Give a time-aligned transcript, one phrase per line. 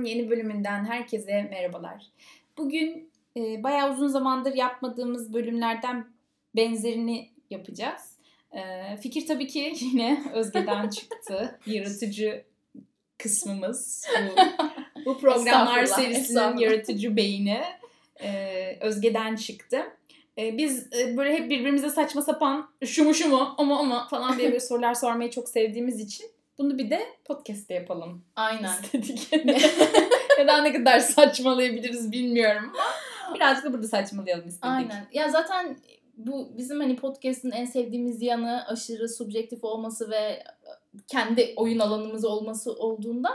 [0.00, 2.06] Yapın yeni bölümünden herkese merhabalar.
[2.58, 6.06] Bugün e, bayağı uzun zamandır yapmadığımız bölümlerden
[6.56, 8.16] benzerini yapacağız.
[8.52, 11.58] E, fikir tabii ki yine Özge'den çıktı.
[11.66, 12.44] Yaratıcı
[13.18, 14.06] kısmımız.
[14.26, 14.36] Bu,
[15.04, 17.60] bu programlar serisinin yaratıcı beyni
[18.22, 19.82] e, Özge'den çıktı.
[20.38, 24.38] E, biz e, böyle hep birbirimize saçma sapan şu mu şu mu ama ama falan
[24.38, 26.26] diye böyle sorular sormayı çok sevdiğimiz için
[26.60, 28.72] bunu bir de podcast'te yapalım Aynen.
[28.82, 29.28] istedik.
[30.38, 34.74] Neden ne kadar saçmalayabiliriz bilmiyorum ama birazcık da burada saçmalayalım istedik.
[34.74, 35.06] Aynen.
[35.12, 35.76] Ya zaten
[36.16, 40.42] bu bizim hani podcast'ın en sevdiğimiz yanı aşırı subjektif olması ve
[41.06, 43.34] kendi oyun alanımız olması olduğundan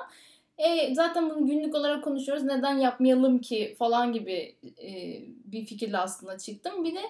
[0.58, 2.44] e, zaten bunu günlük olarak konuşuyoruz.
[2.44, 6.84] Neden yapmayalım ki falan gibi e, bir fikirle aslında çıktım.
[6.84, 7.02] Bir de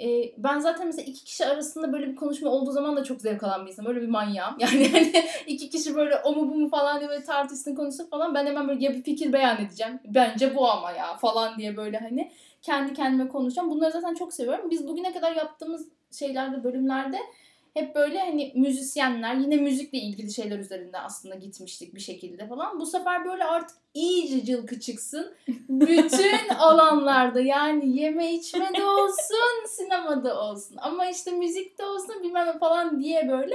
[0.00, 3.42] e, ben zaten mesela iki kişi arasında böyle bir konuşma olduğu zaman da çok zevk
[3.42, 3.90] alan bir insanım.
[3.90, 4.56] Öyle bir manyağım.
[4.60, 5.12] Yani hani
[5.46, 8.34] iki kişi böyle o mu bu mu falan diye böyle tartışsın konuşsun falan.
[8.34, 10.00] Ben hemen böyle ya bir fikir beyan edeceğim.
[10.04, 12.32] Bence bu ama ya falan diye böyle hani
[12.62, 13.70] kendi kendime konuşacağım.
[13.70, 14.70] Bunları zaten çok seviyorum.
[14.70, 15.88] Biz bugüne kadar yaptığımız
[16.18, 17.18] şeylerde, bölümlerde
[17.74, 22.80] hep böyle hani müzisyenler, yine müzikle ilgili şeyler üzerinde aslında gitmiştik bir şekilde falan.
[22.80, 25.34] Bu sefer böyle artık iyice cılkı çıksın.
[25.68, 30.76] Bütün alanlarda yani yeme içmede olsun, sinemada olsun.
[30.80, 33.54] Ama işte müzikte olsun bilmem ne falan diye böyle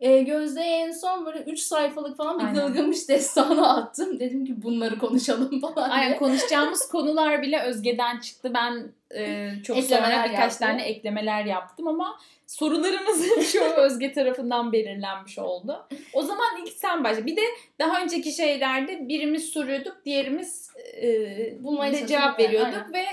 [0.00, 2.66] e, Gözde'ye en son böyle 3 sayfalık falan bir Aynen.
[2.66, 4.20] Gılgamış destanı attım.
[4.20, 6.00] Dedim ki bunları konuşalım falan diye.
[6.00, 8.50] Aynen konuşacağımız konular bile Özge'den çıktı.
[8.54, 10.58] Ben e, çok sonra birkaç yaptı.
[10.58, 15.86] tane eklemeler yaptım ama sorularımızın çoğu Özge tarafından belirlenmiş oldu.
[16.12, 17.26] O zaman ilk sen başla.
[17.26, 17.42] Bir de
[17.78, 20.70] daha önceki şeylerde birimiz soruyorduk, diğerimiz
[21.02, 23.04] e, Bulmaya de cevap yani, veriyorduk ve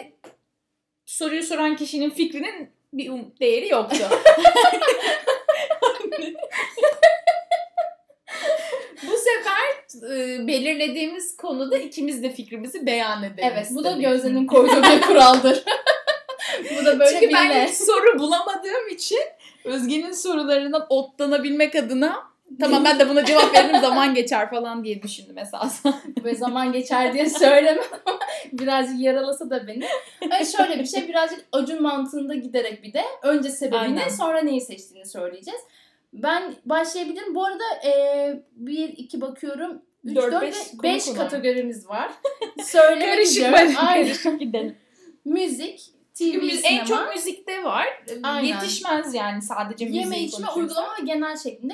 [1.05, 3.97] soruyu soran kişinin fikrinin bir um- değeri yoktu.
[9.03, 9.65] Bu sefer
[10.11, 13.49] e, belirlediğimiz konuda ikimiz de fikrimizi beyan edelim.
[13.53, 13.91] Evet bu da.
[13.91, 15.63] Gözde'nin koyduğu bir kuraldır.
[16.79, 17.67] bu da böyle Çünkü ben bilme.
[17.67, 19.19] hiç soru bulamadığım için
[19.63, 25.37] Özge'nin sorularından otlanabilmek adına tamam ben de buna cevap veririm zaman geçer falan diye düşündüm
[25.37, 25.93] esasen.
[26.23, 28.19] Ve zaman geçer diye söylemem ama
[28.51, 29.85] birazcık yaralasa da beni.
[30.31, 34.09] Yani şöyle bir şey birazcık acun mantığında giderek bir de önce sebebini Aynen.
[34.09, 35.61] sonra neyi seçtiğini söyleyeceğiz.
[36.13, 37.35] Ben başlayabilirim.
[37.35, 37.91] Bu arada e,
[38.55, 39.81] bir iki bakıyorum.
[40.03, 41.17] 3, Dört, 4 beş ve konu 5 konu.
[41.17, 42.11] kategorimiz var.
[42.63, 43.73] Söyle Karışık Aynen.
[43.73, 44.75] karışık gidelim.
[45.25, 45.79] Müzik,
[46.13, 48.03] TV, biz sinema, en çok müzikte var.
[48.23, 48.47] Aynen.
[48.47, 51.73] Yetişmez yani sadece müziği yeme içme, uygulama ve genel şeklinde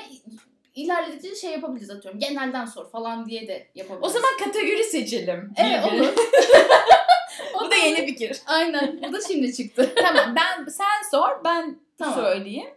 [0.75, 2.19] ilerledikçe şey yapabiliriz atıyorum.
[2.19, 4.05] Genelden sor falan diye de yapabiliriz.
[4.05, 5.53] O zaman kategori seçelim.
[5.57, 6.01] Evet Birbirine.
[6.01, 6.13] olur.
[7.61, 8.41] Bu da yeni fikir.
[8.47, 8.99] Aynen.
[9.07, 9.93] Bu da şimdi çıktı.
[10.01, 12.15] tamam ben sen sor ben Tamam.
[12.15, 12.69] söyleyeyim.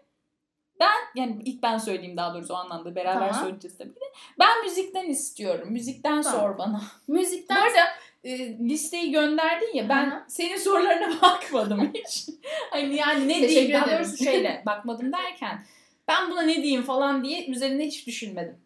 [0.80, 3.44] Ben yani ilk ben söyleyeyim daha doğrusu o anlamda beraber Tamam.
[3.44, 4.00] söyleyeceğiz tabii de.
[4.38, 5.68] Ben müzikten istiyorum.
[5.72, 6.40] Müzikten Tamam.
[6.40, 6.80] sor bana.
[7.08, 7.80] Bu Müzikten arada
[8.24, 10.24] e, listeyi gönderdin ya ben hı.
[10.28, 12.28] senin sorularına bakmadım hiç.
[12.70, 15.64] hani yani ne diyeyim daha doğrusu şöyle bakmadım derken
[16.08, 18.58] ben buna ne diyeyim falan diye üzerine hiç düşünmedim.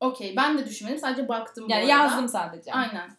[0.00, 1.90] Okey ben de düşünmedim sadece baktım bu Yani arada.
[1.92, 2.72] yazdım sadece.
[2.72, 3.10] Aynen.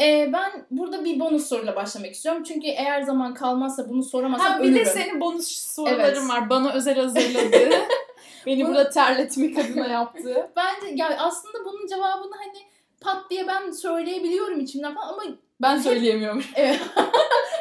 [0.00, 2.42] Ee, ben burada bir bonus soruyla başlamak istiyorum.
[2.42, 4.76] Çünkü eğer zaman kalmazsa bunu soramazsam Ha bir ölürüm.
[4.76, 6.28] de senin bonus soruların Evet.
[6.28, 6.50] var.
[6.50, 7.70] Bana özel hazırladığı.
[8.46, 10.50] Beni Bu- burada terletmek adına yaptığı.
[10.56, 12.58] Bence ya aslında bunun cevabını hani
[13.00, 15.22] pat diye ben söyleyebiliyorum içimden falan ama
[15.62, 16.44] Ben söyleyemiyorum.
[16.54, 16.80] evet.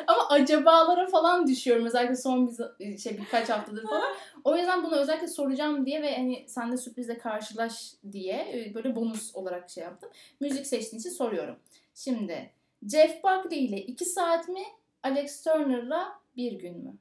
[0.08, 4.14] ama acabalara falan düşüyorum özellikle son bir şey birkaç haftadır falan.
[4.44, 8.96] O yüzden bunu özellikle soracağım diye ve hani sen de sürprizle karşılaş diye e, böyle
[8.96, 10.10] bonus olarak şey yaptım.
[10.40, 11.56] Müzik seçtiğin için soruyorum.
[11.96, 12.52] Şimdi
[12.92, 14.64] Jeff Buckley ile 2 saat mi?
[15.04, 16.98] Alex Turner'la bir gün mü?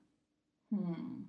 [0.68, 1.24] Hmm.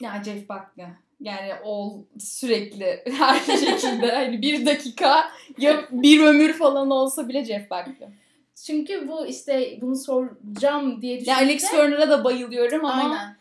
[0.00, 0.86] Ya Jeff Buckley.
[1.20, 7.70] Yani o sürekli her şekilde hani bir dakika ya bir ömür falan olsa bile Jeff
[7.70, 8.08] Buckley.
[8.66, 11.44] Çünkü bu işte bunu soracağım diye Ya düşününce...
[11.44, 13.36] Alex Turner'a da bayılıyorum ama Aynen.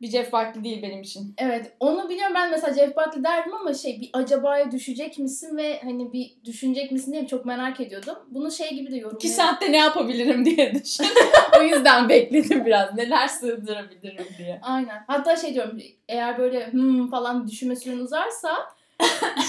[0.00, 1.34] Bir Jeff Buckley değil benim için.
[1.38, 5.80] Evet onu biliyorum ben mesela Jeff Buckley derdim ama şey bir acabaya düşecek misin ve
[5.82, 8.16] hani bir düşünecek misin diye çok merak ediyordum.
[8.30, 9.16] Bunu şey gibi de yorumluyorum.
[9.16, 11.06] İki saatte ne yapabilirim diye düşün.
[11.60, 12.94] o yüzden bekledim biraz.
[12.94, 14.60] Neler sığdırabilirim diye.
[14.62, 15.04] Aynen.
[15.06, 15.78] Hatta şey diyorum
[16.08, 18.75] eğer böyle hmm falan düşünme süren uzarsa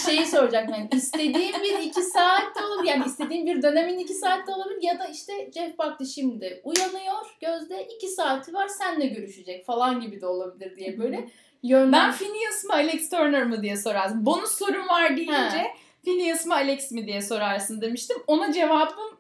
[0.06, 4.82] şeyi soracaktım yani istediğim bir iki saatte olabilir yani istediğim bir dönemin iki saatte olabilir
[4.82, 10.22] ya da işte Jeff Buckley şimdi uyanıyor gözde iki saati var senle görüşecek falan gibi
[10.22, 11.30] de olabilir diye böyle
[11.64, 11.92] yönden.
[11.92, 14.26] Ben Phineas mı Alex Turner mı diye sorarsın.
[14.26, 15.74] Bonus sorun var deyince He.
[16.06, 18.18] Phineas mı Alex mi diye sorarsın demiştim.
[18.28, 19.18] Ona cevabım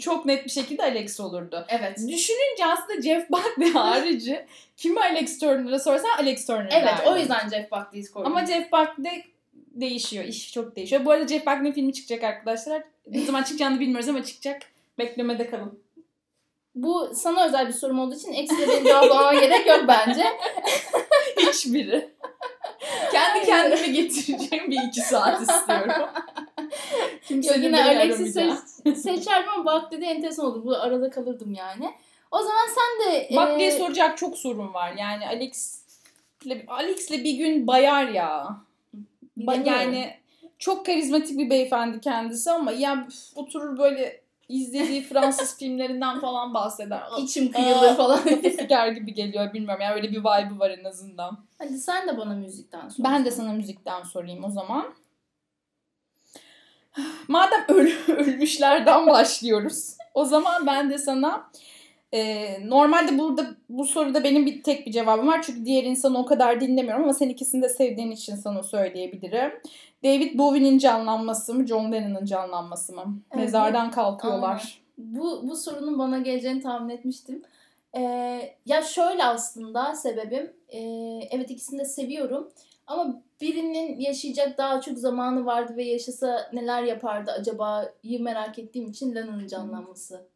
[0.00, 1.66] çok net bir şekilde Alex olurdu.
[1.68, 1.98] Evet.
[1.98, 7.12] Düşününce aslında Jeff Buckley harici kimi Alex Turner'a sorsan Alex Turner Evet derdim.
[7.12, 8.32] o yüzden Jeff Buckley'i koydum.
[8.32, 9.24] Ama Jeff Buckley
[9.74, 10.24] değişiyor.
[10.24, 11.04] İş çok değişiyor.
[11.04, 12.82] Bu arada Jeff Buckley'in filmi çıkacak arkadaşlar.
[13.10, 14.62] Ne zaman çıkacağını bilmiyoruz ama çıkacak.
[14.98, 15.84] Beklemede kalın.
[16.74, 20.24] Bu sana özel bir sorum olduğu için ekstra benim cevaplamama gerek yok bence.
[21.36, 22.14] Hiçbiri.
[23.12, 25.90] Kendi kendime getireceğim bir iki saat istiyorum.
[26.00, 26.10] Yok,
[27.28, 28.52] Kimsenin yine Alex'i seç,
[28.96, 30.62] seçerdim ama Buckley de enteresan oldu.
[30.64, 31.94] Bu arada kalırdım yani.
[32.30, 33.28] O zaman sen de...
[33.30, 34.94] Buckley'e e, soracak çok sorun var.
[34.98, 35.84] Yani Alex'le
[36.68, 38.56] Alex'le bir gün bayar ya.
[39.36, 40.14] Yani
[40.58, 47.02] çok karizmatik bir beyefendi kendisi ama ya üf, oturur böyle izlediği Fransız filmlerinden falan bahseder.
[47.18, 48.18] içim kıyılır falan.
[48.42, 49.82] Siker gibi geliyor bilmiyorum.
[49.82, 51.38] Yani öyle bir vibe'ı var en azından.
[51.58, 53.04] Hadi sen de bana müzikten sor.
[53.04, 54.94] Ben de sana müzikten sorayım o zaman.
[57.28, 59.96] Madem öl- ölmüşlerden başlıyoruz.
[60.14, 61.50] O zaman ben de sana
[62.14, 65.42] e, normalde burada bu soruda benim bir tek bir cevabım var.
[65.42, 69.52] Çünkü diğer insanı o kadar dinlemiyorum ama sen ikisini de sevdiğin için sana söyleyebilirim.
[70.04, 73.20] David Bowie'nin canlanması mı, John Lennon'ın canlanması mı?
[73.30, 74.78] Evet, Mezardan kalkıyorlar.
[74.98, 77.42] Bu, bu sorunun bana geleceğini tahmin etmiştim.
[77.96, 80.52] Ee, ya şöyle aslında sebebim.
[80.68, 80.80] ee,
[81.30, 82.48] evet ikisini de seviyorum.
[82.86, 89.14] Ama birinin yaşayacak daha çok zamanı vardı ve yaşasa neler yapardı acaba'yı merak ettiğim için
[89.14, 90.26] Lennon'ın canlanması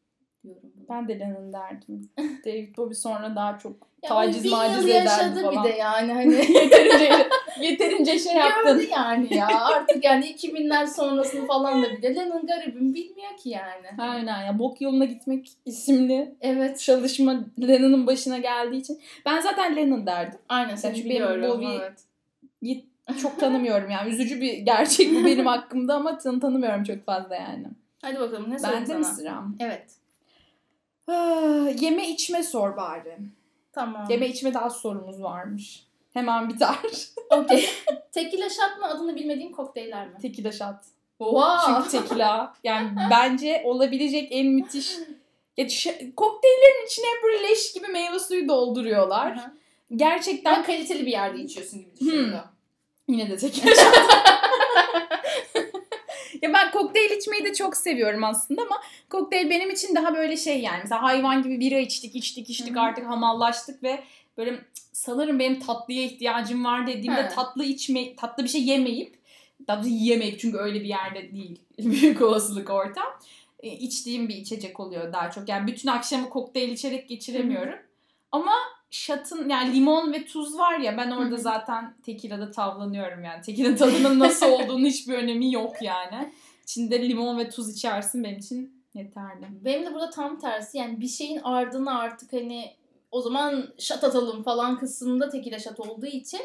[0.45, 0.63] diyorum.
[0.75, 0.89] buna.
[0.89, 2.11] Ben de Lennon derdim.
[2.45, 5.65] David Bowie sonra daha çok Ya taciz maciz ederdi yaşadı falan.
[5.65, 6.35] bir de yani hani.
[6.55, 7.29] yeterince
[7.61, 8.79] yeterince şey yaptın.
[8.79, 9.47] Gördü yani ya.
[9.65, 13.87] Artık yani 2000'ler sonrasını falan da bir de Lennon garibim bilmiyor ki yani.
[13.99, 16.81] Aynen ya Bok Yoluna Gitmek isimli Evet.
[16.81, 18.99] çalışma Lennon'ın başına geldiği için.
[19.27, 20.39] Ben zaten Lennon derdim.
[20.49, 21.45] Aynen seni benim biliyorum.
[21.45, 22.01] Bowie- Evet.
[22.63, 22.85] Git
[23.23, 24.11] çok tanımıyorum yani.
[24.11, 27.67] Üzücü bir gerçek bu benim hakkımda ama tan tanımıyorum çok fazla yani.
[28.03, 29.57] Hadi bakalım ne sorayım Bende mi sıram?
[29.61, 29.98] Evet.
[31.81, 33.19] Yeme içme sor bari.
[33.73, 34.07] Tamam.
[34.11, 35.83] Yeme içme daha sorumuz varmış.
[36.13, 36.77] Hemen biter.
[37.31, 37.69] Okey.
[38.13, 40.15] tekila shot mı adını bilmediğim kokteyller mi?
[40.23, 40.77] Tekila shot.
[41.19, 41.83] Oha.
[41.85, 44.97] Çünkü tekila yani bence olabilecek en müthiş
[45.57, 49.41] ya ş- kokteyllerin içine böyle leş gibi meyve suyu dolduruyorlar.
[49.97, 52.41] Gerçekten Ben kaliteli bir yerde içiyorsun gibi düşünüyorum.
[53.09, 53.95] Yine de tekila shot.
[56.79, 58.77] kokteyl içmeyi de çok seviyorum aslında ama
[59.11, 62.81] kokteyl benim için daha böyle şey yani mesela hayvan gibi bira içtik içtik içtik Hı
[62.81, 62.83] hı.
[62.83, 64.05] artık hamallaştık ve
[64.37, 67.29] böyle "Cık, sanırım benim tatlıya ihtiyacım var dediğimde He.
[67.29, 69.19] tatlı içme tatlı bir şey yemeyip
[69.69, 73.07] daha yiyemeyip çünkü öyle bir yerde değil büyük olasılık ortam
[73.63, 77.79] e, içtiğim bir içecek oluyor daha çok yani bütün akşamı kokteyl içerek geçiremiyorum
[78.33, 78.53] ama
[78.91, 81.39] şatın yani limon ve tuz var ya ben orada Hı hı.
[81.39, 83.43] zaten tekilada tavlanıyorum yani.
[83.43, 86.33] Tekila tadının nasıl olduğunu hiçbir önemi yok yani.
[86.69, 89.47] İçinde limon ve tuz içersin benim için yeterli.
[89.65, 92.73] Benim de burada tam tersi yani bir şeyin ardına artık hani
[93.11, 96.41] o zaman şat atalım falan kısmında tekila şat olduğu için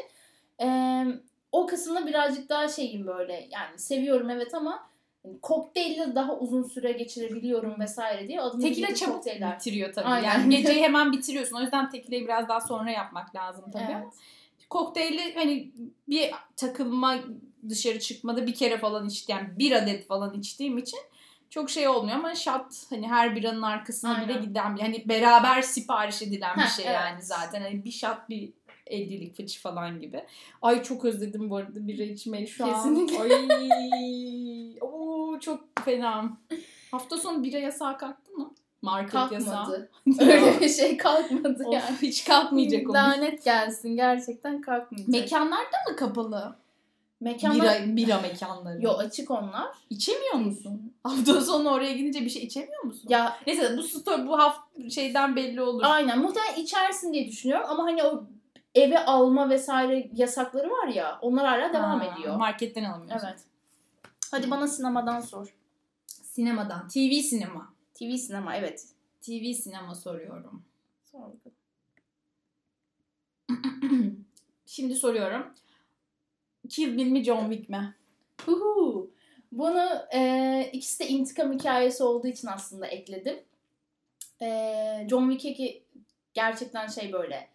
[0.60, 1.06] eee,
[1.52, 4.86] o kısımda birazcık daha şeyim böyle yani seviyorum evet ama
[5.22, 9.56] hani kokteylle daha uzun süre geçirebiliyorum vesaire diye adını bildiğim çabuk kokteyller.
[9.56, 10.06] bitiriyor tabii.
[10.06, 10.28] Aynen.
[10.28, 11.56] Yani geceyi hemen bitiriyorsun.
[11.56, 13.96] O yüzden tekilayı biraz daha sonra yapmak lazım tabii.
[13.96, 14.14] Evet.
[14.70, 15.70] Kokteyli hani
[16.08, 17.16] bir takılma
[17.68, 20.98] dışarı çıkmada bir kere falan içtiğim yani bir adet falan içtiğim için
[21.50, 24.42] çok şey olmuyor ama shot hani her biranın arkasına bile Aynen.
[24.42, 26.94] giden bir hani beraber sipariş edilen bir şey evet.
[26.94, 28.52] yani zaten hani bir shot bir
[28.86, 30.24] 50'lik fıçı falan gibi.
[30.62, 33.18] Ay çok özledim bu arada bira içmeyi şu Kesinlikle.
[33.18, 33.48] an.
[33.48, 34.76] Ay.
[34.80, 36.38] Oo çok fena.
[36.90, 38.54] Hafta sonu bira yasağı kalktı mı?
[38.82, 39.64] Market yasağı.
[39.66, 39.90] Kalkmadı.
[40.20, 41.96] Öyle bir şey kalkmadı Of, yani.
[42.02, 42.94] hiç kalkmayacak o.
[42.94, 45.08] Lanet gelsin gerçekten kalkmayacak.
[45.08, 46.56] Mekanlar da mı kapalı?
[47.20, 47.82] Mekanlar...
[47.82, 48.82] Bira, bira mekanları.
[48.82, 49.68] Yo açık onlar.
[49.90, 50.94] İçemiyor musun?
[51.02, 53.06] Hafta sonu oraya gidince bir şey içemiyor musun?
[53.08, 55.82] Ya Neyse bu story bu hafta şeyden belli olur.
[55.84, 58.24] Aynen muhtemelen içersin diye düşünüyorum ama hani o
[58.74, 62.36] eve alma vesaire yasakları var ya onlar hala devam Ha, ediyor.
[62.36, 63.28] Marketten alınmıyorsun.
[63.28, 63.40] Evet.
[64.30, 65.54] Hadi bana sinemadan sor.
[66.06, 66.88] Sinemadan.
[66.88, 67.72] TV sinema.
[67.94, 68.86] TV sinema evet.
[69.20, 70.62] TV sinema soruyorum.
[71.04, 71.30] Sor.
[74.66, 75.54] Şimdi soruyorum.
[76.68, 77.94] Kill Bill mi John Wick mi?
[78.46, 79.10] Huhu.
[79.52, 83.36] Bunu e, ikisi de intikam hikayesi olduğu için aslında ekledim.
[84.42, 85.82] E, John Wick'i
[86.34, 87.48] gerçekten şey böyle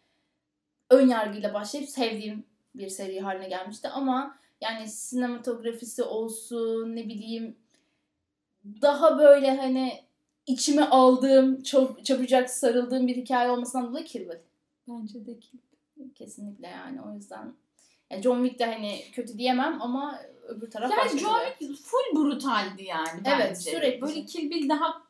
[0.89, 2.43] ön yargıyla başlayıp sevdiğim
[2.75, 7.55] bir seri haline gelmişti ama yani sinematografisi olsun ne bileyim
[8.81, 10.03] daha böyle hani
[10.47, 14.39] içime aldığım, çok çabucak sarıldığım bir hikaye olmasından dolayı Kill Bill.
[14.87, 15.59] Bence de Kill
[16.15, 17.53] Kesinlikle yani o yüzden.
[18.09, 21.07] Yani John Wick de hani kötü diyemem ama öbür taraf başka.
[21.07, 21.39] Yani John.
[21.59, 23.71] Wick full brutaldi yani Evet, bence.
[23.71, 24.01] sürekli.
[24.01, 25.01] Böyle Kill Bill daha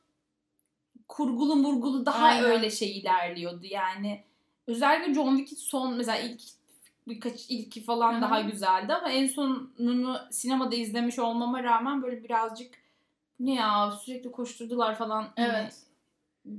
[1.08, 2.44] kurgulu murgulu daha Aynen.
[2.44, 4.24] öyle şey ilerliyordu yani.
[4.68, 6.42] Özellikle John Wick'in son mesela ilk
[7.08, 8.22] birkaç ilki falan Hı hı.
[8.22, 12.74] daha güzeldi ama en sonunu sinemada izlemiş olmama rağmen böyle birazcık
[13.40, 15.22] ne ya sürekli koşturdular falan.
[15.36, 15.76] Hani Evet.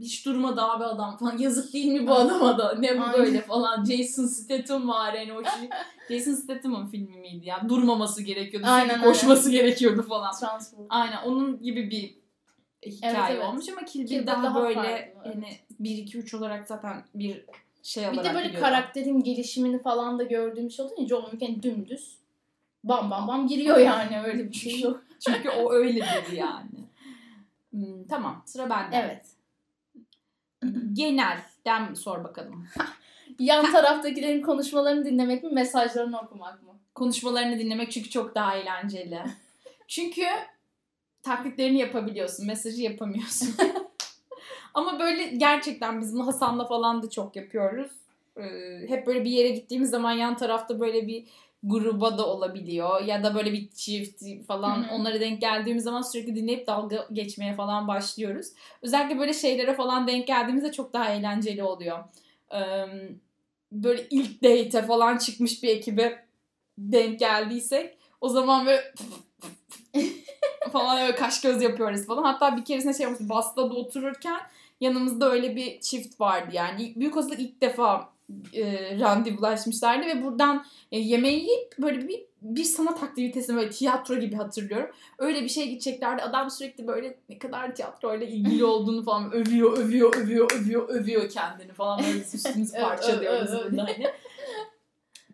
[0.01, 1.39] Hiç durmadı abi adam falan.
[1.39, 2.75] Yazık değil mi bu adama da?
[2.79, 3.13] Ne bu Aynen.
[3.19, 3.85] böyle falan.
[3.85, 5.69] Jason Statham var yani o şey.
[6.19, 7.69] Jason Statham'ın filmi miydi ya?
[7.69, 8.67] Durmaması gerekiyordu.
[8.69, 9.13] Aynen Sürekli öyle.
[9.13, 10.33] koşması gerekiyordu falan.
[10.33, 10.87] Transport.
[10.89, 12.15] Aynen onun gibi bir
[12.91, 13.45] hikaye Evet, evet.
[13.45, 15.17] olmuş ama Kill Bill daha, daha böyle farklı, evet.
[15.27, 17.45] yani 1 2 3 olarak zaten bir
[17.83, 18.67] şey Bir olarak de böyle gidiyordu.
[18.67, 22.17] karakterin gelişimini falan da gördüğüm bir şey oldu ya John Wick hani dümdüz
[22.85, 25.03] bam bam bam giriyor yani öyle bir şey yok.
[25.27, 26.71] Çünkü o öyle dedi yani.
[27.71, 28.97] Hmm, tamam sıra bende.
[28.97, 29.27] Evet.
[30.93, 32.67] Genelden sor bakalım.
[33.39, 36.71] Yan taraftakilerin konuşmalarını dinlemek mi mesajlarını okumak mı?
[37.01, 39.21] konuşmalarını dinlemek çünkü çok daha eğlenceli.
[39.89, 40.23] çünkü
[41.23, 43.55] taklitlerini yapabiliyorsun, mesajı yapamıyorsun.
[44.75, 47.91] Ama böyle gerçekten biz bunu Hasan'la falan da çok yapıyoruz.
[48.37, 48.43] Ee,
[48.89, 51.25] hep böyle bir yere gittiğimiz zaman yan tarafta böyle bir
[51.63, 54.95] gruba da olabiliyor ya da böyle bir çift falan Hı hı.
[54.95, 58.47] onlara denk geldiğimiz zaman sürekli dinleyip dalga geçmeye falan başlıyoruz.
[58.83, 61.99] Özellikle böyle şeylere falan denk geldiğimizde çok daha eğlenceli oluyor.
[62.55, 62.59] Ee,
[63.73, 66.25] böyle ilk date'e falan çıkmış bir ekibe
[66.79, 68.95] denk geldiysek o zaman böyle
[70.73, 72.23] falan öyle kaş göz yapıyoruz falan.
[72.23, 73.29] Hatta bir keresinde şey olmuştu.
[73.29, 74.41] Basta'da otururken
[74.81, 76.93] yanımızda öyle bir çift vardı yani.
[76.97, 78.13] Büyük olasılıkla ilk defa
[78.53, 84.37] e, randevulaşmışlardı ve buradan e, yemeği yiyip böyle bir bir sanat aktivitesi böyle tiyatro gibi
[84.37, 84.91] hatırlıyorum.
[85.19, 86.23] Öyle bir şeye gideceklerdi.
[86.23, 91.73] Adam sürekli böyle ne kadar tiyatroyla ilgili olduğunu falan övüyor, övüyor, övüyor, övüyor, övüyor kendini
[91.73, 94.07] falan böyle üstümüzü Evet, parçalıyoruz burada hani.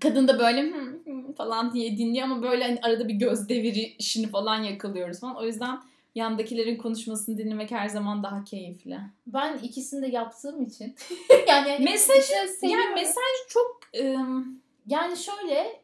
[0.01, 3.81] Kadın da böyle "Hı, hı" falan diye dinliyor ama böyle hani arada bir göz deviri
[3.99, 5.37] işini falan yakalıyoruz falan.
[5.37, 5.79] O yüzden
[6.17, 8.99] yandakilerin konuşmasını dinlemek her zaman daha keyifli.
[9.27, 10.95] Ben ikisini de yaptığım için
[11.49, 12.85] yani hani ikisini de seviyorum.
[12.85, 15.83] Yani mesaj çok ım, Yani şöyle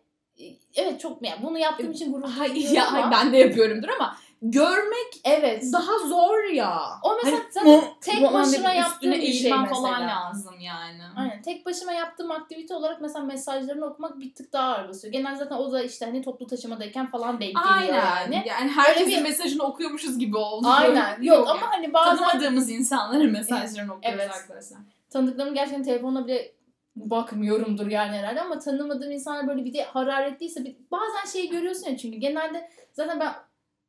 [0.75, 3.89] evet çok yani bunu yaptığım için gurur hayır, duyuyorum ya, ama hayır, ben de yapıyorumdur
[3.89, 5.65] ama görmek evet.
[5.73, 6.81] daha zor ya.
[7.03, 9.65] O mesela Hani, zaten tek başıma deyip yaptığım bir şey mesela.
[9.67, 11.01] falan lazım yani.
[11.17, 11.43] Aynen.
[11.43, 15.13] Tek başıma yaptığım aktivite olarak mesela mesajlarını okumak bir tık daha ağır basıyor.
[15.13, 17.95] Genel zaten o da işte hani toplu taşımadayken falan denk geliyor Aynen.
[18.07, 18.43] yani.
[18.49, 20.67] Yani, herkesin bir- mesajını okuyormuşuz gibi oldu.
[20.71, 21.23] Aynen.
[21.23, 24.31] Yok ama hani bazen Tanımadığımız insanların mesajlarını okuyoruz Evet.
[24.35, 24.79] arkadaşlar.
[25.11, 26.53] tanıdıklarım gerçekten telefonla bile
[26.97, 31.97] bakmıyorumdur yani herhalde ama tanımadığım insanlar böyle bir de hararetliyse bir, bazen şeyi görüyorsun ya
[31.97, 33.33] çünkü genelde zaten ben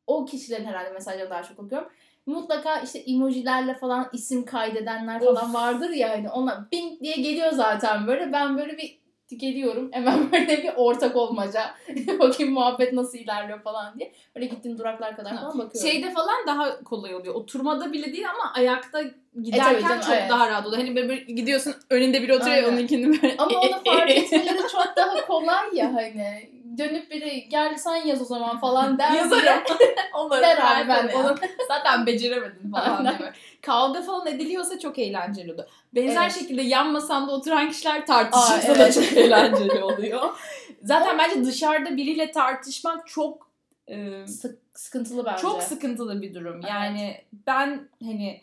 [0.08, 1.88] o kişilerin herhalde mesajlarını daha çok okuyorum.
[2.26, 5.54] Mutlaka işte emojilerle falan isim kaydedenler falan Of.
[5.54, 9.04] vardır ya hani onlar bing diye geliyor zaten böyle ben böyle bir
[9.38, 11.62] geliyorum hemen böyle bir ortak olmaca
[12.20, 15.92] bakayım muhabbet nasıl ilerliyor falan diye böyle gittiğim duraklar kadar falan bakıyorum.
[15.92, 17.36] Şeyde falan daha kolay oluyor.
[17.36, 19.02] Oturmada bile değil ama ayakta
[19.44, 20.30] giderken E, canım, çok evet.
[20.30, 20.82] daha rahat oluyor.
[20.82, 22.74] Hani böyle gidiyorsun önünde biri oturuyor Aynen.
[22.78, 23.36] onunkini böyle.
[23.38, 26.53] Ama onu fark etmeleri çok daha kolay ya hani.
[26.78, 29.12] Dönüp biri gel sen yaz o zaman falan der.
[29.12, 29.64] Yazarım.
[30.14, 30.42] Olur.
[30.42, 31.36] Der abi ben de Onu
[31.68, 33.34] zaten beceremedim falan diye.
[33.62, 35.68] Kavga falan ediliyorsa çok eğlenceli oluyor.
[35.96, 36.34] Benzer Evet.
[36.40, 38.94] şekilde yan masanda oturan kişiler tartışırsa Aa, da evet.
[38.94, 40.22] çok eğlenceli oluyor.
[40.84, 43.48] Zaten bence dışarıda biriyle tartışmak çok
[43.88, 45.42] e, Sık, sıkıntılı bence.
[45.42, 46.56] çok sıkıntılı bir durum.
[46.56, 46.70] Evet.
[46.70, 48.42] Yani ben hani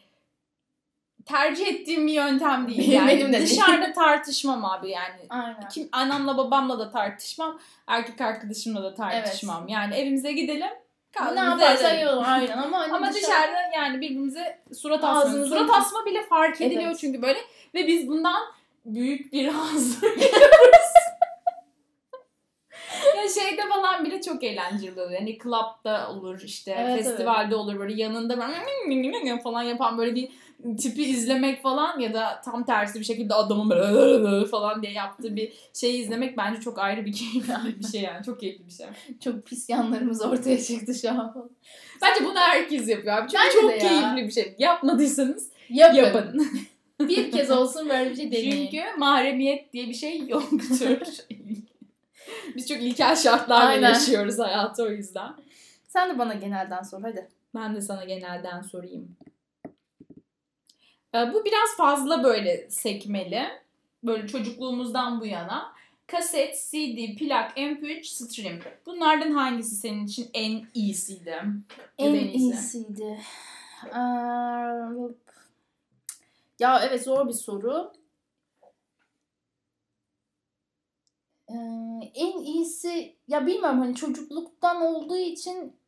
[1.27, 2.93] tercih ettiğim bir yöntem değil.
[2.93, 3.50] Yani benim de değil.
[3.50, 5.21] dışarıda tartışmam abi yani.
[5.31, 5.69] Aynen.
[5.69, 9.69] Kim annemle babamla da tartışmam, erkek arkadaşımla da tartışmam.
[9.69, 10.69] Yani evimize gidelim.
[11.21, 11.99] Ne edelim.
[12.00, 15.47] yiyorum aynen ama hani Ama dışarı- dışarıda yani birbirimize surat asma.
[15.47, 16.99] Surat asma bile fark ediliyor Evet.
[17.00, 17.39] çünkü böyle.
[17.75, 18.43] Ve biz bundan
[18.85, 20.31] büyük bir haz duyuyoruz.
[23.17, 25.21] ya şeyde falan bile çok eğlenceli oluyor.
[25.21, 30.29] Yani club'da olur işte Evet, festivalde olur böyle yanında böyle falan yapan böyle bir
[30.79, 35.52] tipi izlemek falan ya da tam tersi bir şekilde adamın böyle falan diye yaptığı bir
[35.75, 38.25] şeyi izlemek bence çok ayrı bir keyifli bir şey yani.
[38.25, 38.87] Çok keyifli bir şey.
[39.25, 41.50] çok pis yanlarımız ortaya çıktı şu an.
[42.02, 43.29] Bence bunu herkes yapıyor abi.
[43.31, 44.55] Çünkü Bence çok keyifli bir şey.
[44.59, 45.97] Yapmadıysanız Yapın.
[45.97, 46.49] yapın.
[47.09, 48.71] Bir kez olsun böyle bir şey deneyin.
[48.71, 50.99] Çünkü mahremiyet diye bir şey yoktur.
[52.57, 53.88] Biz çok ilkel şartlarla Aynen.
[53.88, 55.33] yaşıyoruz hayatı o yüzden.
[55.88, 57.29] Sen de bana genelden sor hadi.
[57.55, 59.17] Ben de sana genelden sorayım.
[61.14, 63.43] Ee, Bu biraz fazla böyle sekmeli.
[64.02, 65.73] Böyle çocukluğumuzdan bu yana.
[66.07, 68.59] Kaset, CD, plak, MP3, stream.
[68.87, 71.43] Bunlardan hangisi senin için en iyisiydi?
[71.99, 72.37] En iyisi?
[72.38, 73.21] iyisiydi.
[73.87, 73.99] Ee,
[76.59, 77.93] ya evet zor bir soru.
[81.49, 81.55] Ee,
[82.14, 85.80] en iyisi ya bilmiyorum hani çocukluktan olduğu için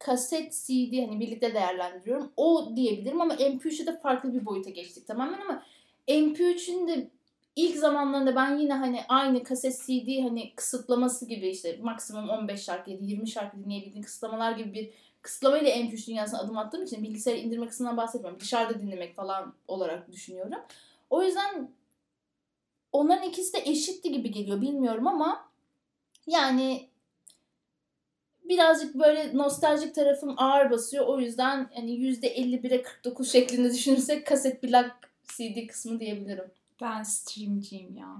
[0.00, 2.32] kaset CD hani birlikte değerlendiriyorum.
[2.36, 5.62] O diyebilirim ama MP3'e de farklı bir boyuta geçtik tamamen ama
[6.08, 7.10] MP3'ün de
[7.56, 12.90] ilk zamanlarında ben yine hani aynı kaset CD hani kısıtlaması gibi işte maksimum 15 şarkı
[12.90, 14.90] ya da 20 şarkı dinleyebildiğin kısıtlamalar gibi bir
[15.22, 18.40] kısıtlamayla MP3 dünyasına adım attığım için bilgisayarı indirme kısmından bahsetmiyorum.
[18.40, 20.52] Dışarıda dinlemek falan olarak düşünüyorum.
[21.10, 21.70] O yüzden
[22.92, 25.50] onların ikisi de eşitti gibi geliyor bilmiyorum ama
[26.26, 26.89] yani
[28.44, 31.06] birazcık böyle nostaljik tarafım ağır basıyor.
[31.06, 36.50] O yüzden hani %51'e 49 şeklinde düşünürsek kaset plak CD kısmı diyebilirim.
[36.80, 38.16] Ben streamciyim ya.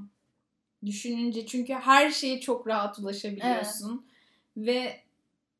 [0.86, 4.06] Düşününce çünkü her şeye çok rahat ulaşabiliyorsun.
[4.56, 5.00] Ve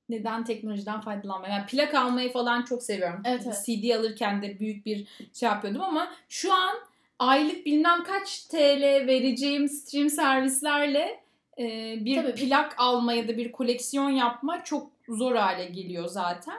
[0.09, 1.55] neden teknolojiden faydalanmaya?
[1.55, 3.23] Yani plak almayı falan çok seviyorum.
[3.25, 3.63] Evet, evet.
[3.67, 6.75] CD alırken de büyük bir şey yapıyordum ama şu an
[7.19, 11.21] aylık bilmem kaç TL vereceğim stream servislerle
[11.61, 12.35] e, bir Tabii.
[12.35, 16.55] plak alma ya da bir koleksiyon yapma çok zor hale geliyor zaten.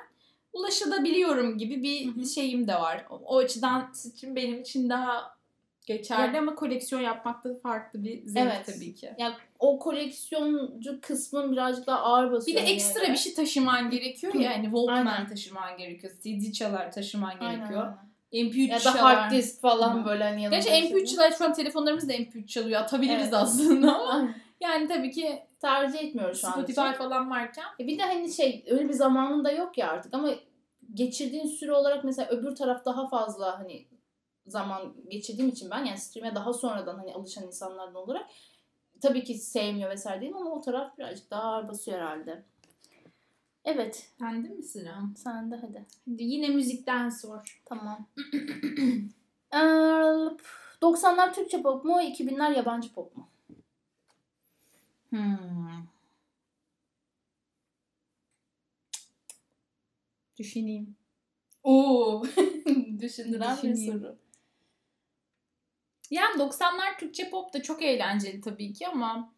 [0.53, 2.25] Ulaşılabiliyorum gibi bir Hı hı.
[2.25, 3.05] şeyim de var.
[3.10, 5.36] O, açıdan stream benim için daha
[5.86, 8.65] geçerli Ya- ama koleksiyon yapmak da farklı bir zevk Evet.
[8.75, 9.10] tabii ki.
[9.17, 12.58] Yani o koleksiyoncu kısmın birazcık daha ağır Bir basıyor.
[12.58, 13.13] de hani ekstra yine.
[13.13, 14.51] bir şey taşıman gerekiyor ya.
[14.51, 15.27] Yani Walkman Aynen.
[15.27, 16.14] taşıman gerekiyor.
[16.24, 17.81] CD çalar taşıman gerekiyor.
[17.83, 18.11] aynen.
[18.33, 19.16] MP3 Ya da çalar.
[19.16, 20.05] hard disk falan Hı.
[20.05, 20.59] böyle hani yanında.
[20.59, 22.81] Gerçi MP3 çalar şu an telefonlarımız da MP3 çalıyor.
[22.81, 23.33] Atabiliriz Evet.
[23.33, 24.29] aslında ama.
[24.61, 26.51] Yani tabii ki Tercih etmiyoruz şu an.
[26.51, 26.93] Spotify için.
[26.93, 30.29] falan varken E bir de hani şey öyle bir zamanın da yok ya artık ama
[30.93, 33.87] geçirdiğin süre olarak mesela öbür taraf daha fazla hani
[34.47, 38.25] zaman geçirdiğim için ben yani stream'e daha sonradan hani alışan insanlardan olarak
[39.01, 42.43] tabii ki sevmiyor vesaire değilim ama o taraf birazcık daha ağır basıyor herhalde.
[43.65, 44.11] Evet.
[44.19, 44.95] sende mi sıra?
[45.15, 45.85] Sen de hadi.
[46.09, 47.61] Hadi yine müzikten sor.
[47.65, 48.07] Tamam.
[49.53, 49.57] Ee,
[50.81, 52.01] 90'lar Türkçe pop mu?
[52.01, 53.30] 2000'ler yabancı pop mu?
[55.11, 55.87] Hmm.
[60.37, 60.95] Düşüneyim.
[61.63, 62.24] Oo.
[63.01, 64.17] Düşündüren bir soru.
[66.11, 69.33] Yani 90'lar Türkçe pop da çok eğlenceli tabii ki ama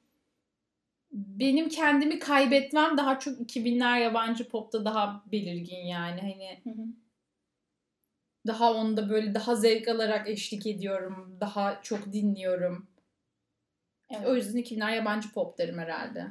[1.12, 6.22] benim kendimi kaybetmem daha çok 2000'ler yabancı popta daha belirgin yani.
[6.22, 6.88] Hani Hı hı.
[8.48, 11.38] daha onda böyle daha zevk alarak eşlik ediyorum.
[11.42, 12.88] Daha çok dinliyorum.
[14.18, 14.28] Evet.
[14.28, 16.28] O yüzden 2000'ler yabancı pop derim herhalde.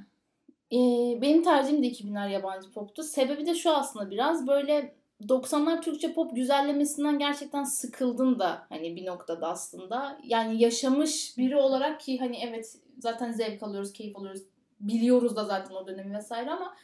[0.73, 3.03] Ee, benim tercihim de 2000'ler yabancı poptu.
[3.03, 4.95] Sebebi de şu aslında biraz böyle
[5.29, 10.19] 90'lar Türkçe pop güzellemesinden gerçekten sıkıldım da hani bir noktada aslında.
[10.25, 14.43] Yani yaşamış biri olarak ki hani evet zaten zevk alıyoruz, keyif alıyoruz.
[14.81, 16.75] Biliyoruz da zaten o dönemi vesaire ama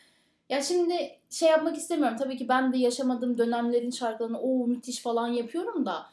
[0.49, 2.17] ya şimdi şey yapmak istemiyorum.
[2.19, 6.07] Tabii ki ben de yaşamadığım dönemlerin şarkılarını o müthiş falan yapıyorum da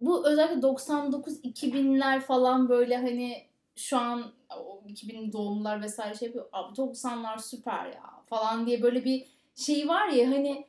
[0.00, 3.47] bu özellikle 99 2000'ler falan böyle hani
[3.78, 6.48] şu an o 2000 doğumlular vesaire şey yapıyor.
[6.52, 10.66] Abi 90'lar süper ya falan diye böyle bir şey var ya hani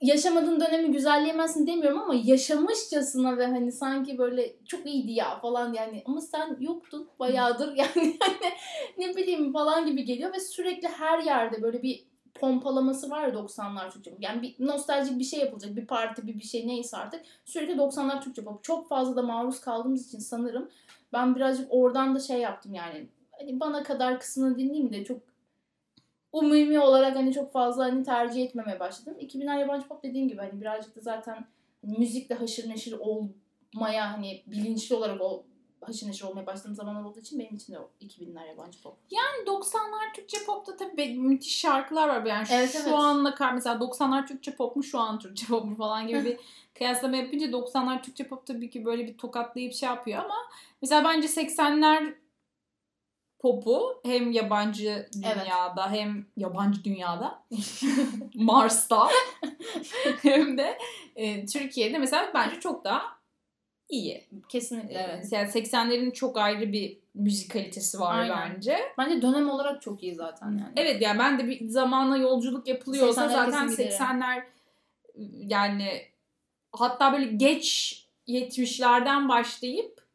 [0.00, 6.02] yaşamadığın dönemi güzelleyemezsin demiyorum ama yaşamışçasına ve hani sanki böyle çok iyiydi ya falan yani
[6.06, 8.48] ama sen yoktun bayağıdır yani hani
[8.98, 12.04] ne bileyim falan gibi geliyor ve sürekli her yerde böyle bir
[12.40, 14.22] pompalaması var ya 90'lar Türkçe pop.
[14.22, 15.76] Yani bir nostaljik bir şey yapılacak.
[15.76, 17.22] Bir parti, bir bir şey neyse artık.
[17.44, 18.64] Sürekli 90'lar Türkçe pop.
[18.64, 20.68] Çok fazla da maruz kaldığımız için sanırım
[21.12, 23.08] ben birazcık oradan da şey yaptım yani.
[23.32, 25.18] Hani bana kadar kısmını dinleyeyim de çok
[26.32, 29.16] umumi olarak hani çok fazla hani tercih etmemeye başladım.
[29.20, 31.46] 2000'ler yabancı pop dediğim gibi hani birazcık da zaten
[31.84, 35.44] hani müzikle haşır neşir olmaya hani bilinçli olarak o
[35.80, 38.96] haşır neşir olmaya başladığım zamanlar olduğu için benim için de o 2000'ler yabancı pop.
[39.10, 42.24] Yani 90'lar Türkçe popta tabii müthiş şarkılar var.
[42.24, 42.92] Yani Evet, şu evet.
[42.92, 46.38] anla kar mesela 90'lar Türkçe pop mu şu an Türkçe pop mu falan gibi bir
[46.74, 50.36] kıyaslama yapınca 90'lar Türkçe pop tabii ki böyle bir tokatlayıp şey yapıyor ama
[50.82, 52.14] mesela bence 80'ler
[53.38, 57.42] popu hem yabancı dünyada hem yabancı dünyada
[58.34, 59.08] Mars'ta
[60.22, 60.78] hem de
[61.16, 63.16] e, Türkiye'de mesela bence çok daha
[63.88, 64.24] iyi.
[64.48, 65.10] Kesinlikle evet.
[65.14, 65.32] Evet.
[65.32, 68.54] Yani 80'lerin çok ayrı bir müzik kalitesi var Aynen.
[68.54, 68.78] bence.
[68.98, 70.72] Bence dönem olarak çok iyi zaten yani.
[70.76, 73.98] Evet yani ben de bir zamana yolculuk yapılıyorsa 80'ler zaten kesin giderim.
[73.98, 74.42] 80'ler
[75.46, 76.02] yani
[76.72, 77.96] hatta böyle geç
[78.28, 80.05] 70'lerden başlayıp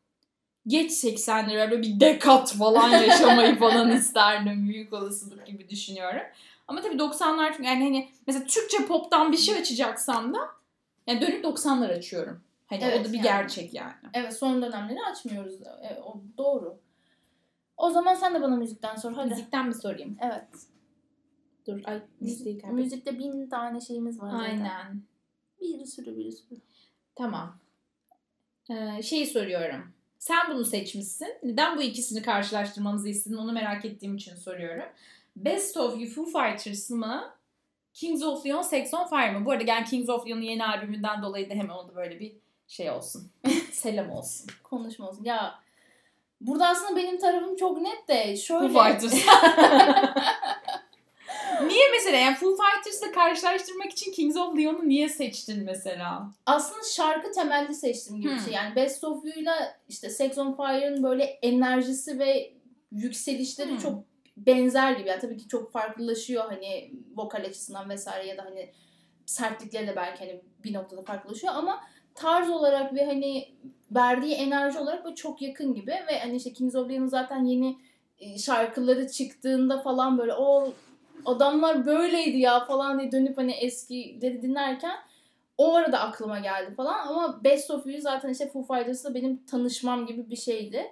[0.67, 6.21] geç 80'lere böyle bir dekat falan yaşamayı falan isterdim büyük olasılık gibi düşünüyorum.
[6.67, 10.39] Ama tabii 90'lar çünkü yani hani mesela Türkçe pop'tan bir şey açacaksam da
[11.07, 12.41] yani dönüp 90'lar açıyorum.
[12.67, 13.23] Hani Evet, o da bir yani.
[13.23, 13.93] gerçek yani.
[14.13, 15.61] Evet son dönemleri açmıyoruz.
[15.61, 16.77] E, o doğru.
[17.77, 19.29] O zaman sen de bana müzikten sor hadi.
[19.29, 20.17] Müzikten mi sorayım?
[20.21, 20.47] Evet.
[21.67, 22.73] Dur ay kaybettim.
[22.73, 24.43] müzikte bin tane şeyimiz var zaten.
[24.43, 25.01] Aynen.
[25.61, 26.59] Bir sürü bir sürü.
[27.15, 27.57] Tamam.
[28.69, 29.93] Ee, şeyi soruyorum.
[30.21, 31.33] Sen bunu seçmişsin.
[31.43, 34.85] Neden bu ikisini karşılaştırmamızı istedin onu merak ettiğim için soruyorum.
[35.35, 37.33] Best of You Foo Fighters mı?
[37.93, 39.45] Kings of Leon Sex on Fire mı?
[39.45, 42.33] Bu arada gel Kings of Leon'un yeni albümünden dolayı da hemen oldu böyle bir
[42.67, 43.31] şey olsun.
[43.71, 44.47] Selam olsun.
[44.63, 45.23] Konuşma olsun.
[45.23, 45.59] Ya
[46.41, 48.73] burada aslında benim tarafım çok net de şöyle.
[48.73, 49.25] Foo Fighters.
[51.67, 52.17] niye mesela?
[52.17, 56.31] Yani Foo Fighters'la karşılaştırmak için Kings of Leon'u niye seçtin mesela?
[56.45, 58.43] aslında şarkı temelli seçtiğim gibi bir Hmm.
[58.45, 58.53] şey.
[58.53, 62.53] Yani Best of You'yla işte Sex on Fire'ın böyle enerjisi ve
[62.91, 63.77] yükselişleri Hmm.
[63.77, 64.03] çok
[64.37, 65.09] benzer gibi.
[65.09, 68.69] Yani tabii ki çok farklılaşıyor hani vokal açısından vesaire ya da hani
[69.25, 71.79] sertlikleri de belki hani bir noktada farklılaşıyor ama
[72.15, 73.55] tarz olarak ve hani
[73.91, 77.77] verdiği enerji olarak böyle çok yakın gibi ve hani işte Kings of Leon'un zaten yeni
[78.19, 80.73] e, şarkıları çıktığında falan böyle o
[81.25, 84.95] adamlar böyleydi ya falan diye dönüp hani eskileri dinlerken
[85.57, 90.05] o arada aklıma geldi falan ama Best of You zaten işte Foo Fighters'la benim tanışmam
[90.05, 90.91] gibi bir şeydi.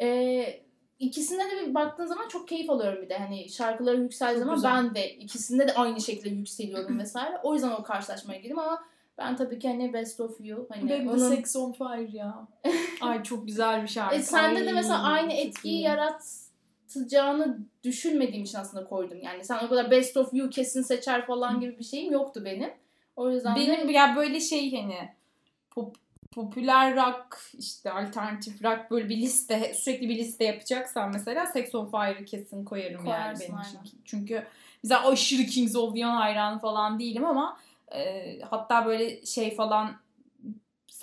[0.00, 0.60] Ee,
[0.98, 3.18] ikisine de bir baktığın zaman çok keyif alıyorum bir de.
[3.18, 4.72] Hani şarkıları yükseldiği zaman güzel.
[4.72, 7.38] ben de ikisinde de aynı şekilde yükseliyorum vesaire.
[7.42, 8.84] O yüzden o karşılaşmaya girdim ama
[9.18, 12.48] ben tabii ki hani Best of You hani de onun- Sex on Fire ya.
[13.00, 14.16] Ay çok güzel bir şarkı.
[14.16, 15.82] e, sende de mesela Ay, aynı etkiyi iyi.
[16.96, 19.18] Yaratacağını düşünmediğim için aslında koydum.
[19.22, 22.70] Yani sen o kadar Best of You kesin seçer falan gibi bir şeyim yoktu benim.
[23.16, 25.08] O yüzden de Benim ya böyle şey hani
[25.70, 25.96] pop,
[26.32, 31.90] popüler rock işte alternatif rock böyle bir liste sürekli bir liste yapacaksam mesela Sex on
[31.90, 33.84] Fire'ı kesin koyarım yani Koyarsın, benim aynen.
[33.84, 34.00] için.
[34.04, 34.46] Çünkü
[34.82, 37.58] mesela aşırı Kings of Leon hayranı falan değilim ama
[37.94, 39.96] e, hatta böyle şey falan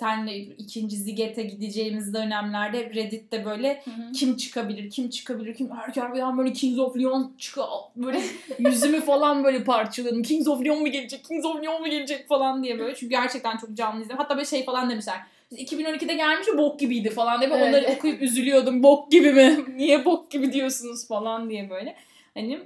[0.02, 4.12] senle ikinci Ziget'e gideceğimiz dönemlerde Reddit'te böyle Hı hı.
[4.12, 7.66] kim çıkabilir, kim çıkabilir, kim herkes bir an böyle Kings of Leon çıkıyor.
[7.96, 8.20] Böyle
[8.58, 10.22] yüzümü falan böyle parçaladım.
[10.22, 12.94] Kings of Leon mu gelecek, Kings of Leon mu gelecek falan diye böyle.
[12.94, 14.18] Çünkü gerçekten çok canlı izledim.
[14.18, 15.16] Hatta böyle şey falan demişler.
[15.52, 17.50] 2012'de gelmiş bok gibiydi falan diye.
[17.50, 17.68] Evet.
[17.68, 18.82] onları okuyup üzülüyordum.
[18.82, 19.56] Bok gibi mi?
[19.76, 21.96] Niye bok gibi diyorsunuz falan diye böyle.
[22.34, 22.60] Hani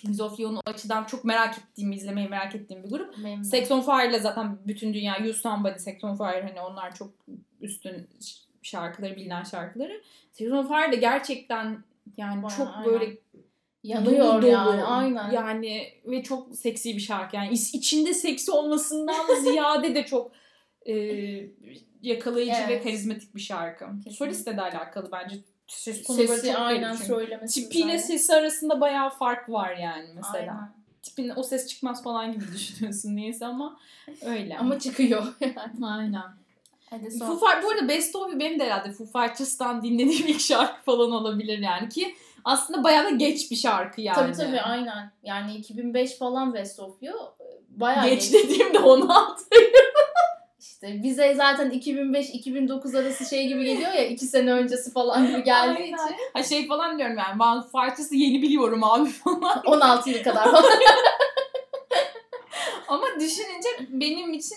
[0.00, 3.16] Kings of Leon'u açıdan çok merak ettiğim, izlemeyi merak ettiğim bir grup.
[3.24, 3.44] De.
[3.44, 7.10] Sex on Fire'la zaten bütün dünya You Somebody, Sex on Fire hani onlar çok
[7.60, 8.08] üstün
[8.62, 10.02] şarkıları, bilinen şarkıları.
[10.32, 11.84] Sex on Fire de gerçekten
[12.16, 12.84] yani Bayağı, çok aynen.
[12.92, 13.16] böyle
[13.82, 15.30] yanıyor dolu yani aynen.
[15.30, 17.36] Yani ve çok seksi bir şarkı.
[17.36, 20.30] Yani iç- içinde seksi olmasından ziyade de çok
[20.86, 20.94] e,
[22.02, 22.82] yakalayıcı ve Evet.
[22.82, 23.84] karizmatik bir şarkı.
[23.86, 24.10] Kesinlikle.
[24.10, 25.36] Solistle de alakalı bence.
[25.70, 27.12] Ses tonu böyle Sesi çok aynen garip çünkü.
[27.12, 27.62] söylemesi.
[27.62, 30.52] Tipiyle sesi arasında bayağı fark var yani mesela.
[30.52, 30.72] Aynen.
[31.02, 33.76] Tipin o ses çıkmaz falan gibi düşünüyorsun niyeyse ama
[34.26, 34.58] öyle.
[34.58, 35.26] Ama çıkıyor.
[35.82, 36.22] aynen.
[36.90, 37.38] Hadi Foo son.
[37.38, 41.58] Fighters, bu arada Best of benim de herhalde Foo Fighters'tan dinlediğim ilk şarkı falan olabilir
[41.58, 44.16] yani ki aslında bayağı da geç bir şarkı yani.
[44.16, 45.12] Tabii tabii aynen.
[45.22, 47.14] Yani 2005 falan Best of You.
[47.68, 48.44] Bayağı Geç geç.
[48.44, 49.44] dediğimde 16.
[50.82, 55.76] İşte bize zaten 2005-2009 arası şey gibi geliyor ya 2 sene öncesi falan gibi geldiği
[55.76, 55.86] Aynen.
[55.86, 56.16] için.
[56.32, 59.62] Ha şey falan diyorum yani ben Fighters'ı yeni biliyorum abi falan.
[59.66, 60.64] 16 yıl kadar falan.
[62.88, 64.56] Ama düşününce benim için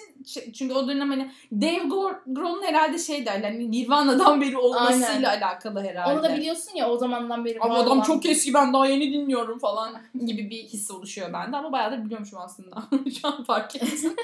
[0.53, 5.83] çünkü o dönem hani Dave Gro- Grohl'un herhalde şey derler hani Nirvana'dan beri olmasıyla alakalı
[5.83, 6.13] herhalde.
[6.13, 9.13] Onu da biliyorsun ya o zamandan beri Ama adam olan- çok eski ben daha yeni
[9.13, 12.75] dinliyorum falan gibi bir his oluşuyor bende ama bayağı da biliyormuşum aslında.
[13.21, 14.15] Şu an fark ettim.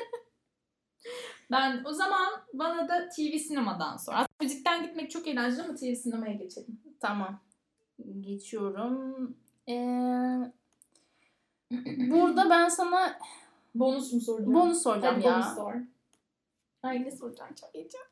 [1.51, 4.17] Ben o zaman bana da TV sinemadan sonra.
[4.17, 6.79] Aslında müzikten gitmek çok eğlenceli ama TV sinemaya geçelim.
[6.99, 7.39] Tamam.
[8.19, 9.35] Geçiyorum.
[9.69, 10.51] Ee,
[12.11, 13.19] burada ben sana
[13.75, 14.53] Bonus mu soracağım?
[14.53, 15.33] bonus soracağım Hadi ya.
[15.35, 15.73] bonus sor.
[16.83, 18.05] Ay ne soracağım çok heyecanlı.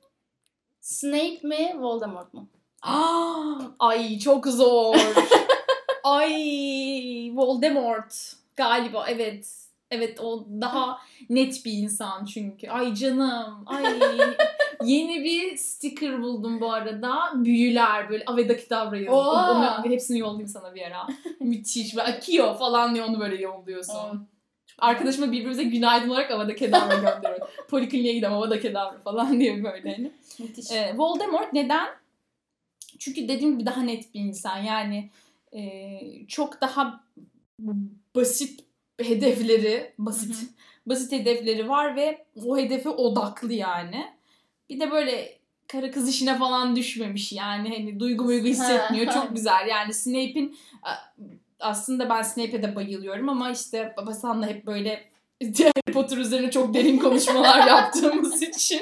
[0.81, 2.47] Snake mi Voldemort mu?
[2.81, 4.95] Aa, Ay çok zor.
[6.03, 6.33] Ay
[7.35, 9.66] Voldemort galiba evet.
[9.91, 12.69] Evet o daha net bir insan çünkü.
[12.69, 13.63] Ay canım.
[13.65, 13.83] Ay
[14.83, 17.31] yeni bir sticker buldum bu arada.
[17.35, 19.85] Büyüler böyle Aveda Kedavra yazıyor.
[19.85, 21.07] Hepsini yollayayım sana bir ara.
[21.39, 21.95] Müthiş.
[21.95, 24.27] Ve Akio falan diye onu böyle yolluyorsun.
[24.79, 27.47] Arkadaşıma birbirimize günaydın olarak Avada Kedavra gönderiyoruz.
[27.69, 29.95] Polikliniğe gidelim Avada Kedavra falan diye böyle.
[29.95, 30.11] Hani.
[30.39, 30.71] Müthiş.
[30.71, 31.87] Ee, Voldemort neden?
[32.99, 34.57] Çünkü dediğim gibi daha net bir insan.
[34.57, 35.09] Yani
[35.53, 37.03] e, çok daha
[38.15, 38.66] basit
[39.01, 40.49] hedefleri, basit Hı hı.
[40.85, 44.05] basit hedefleri var ve o hedefe odaklı yani.
[44.69, 49.13] Bir de böyle karı kız işine falan düşmemiş yani hani duygu duygu hissetmiyor.
[49.13, 50.57] Çok güzel yani Snape'in
[51.59, 55.03] aslında ben Snape'e de bayılıyorum ama işte Babasan'la hep böyle
[55.43, 58.81] Harry Potter üzerine çok derin konuşmalar yaptığımız için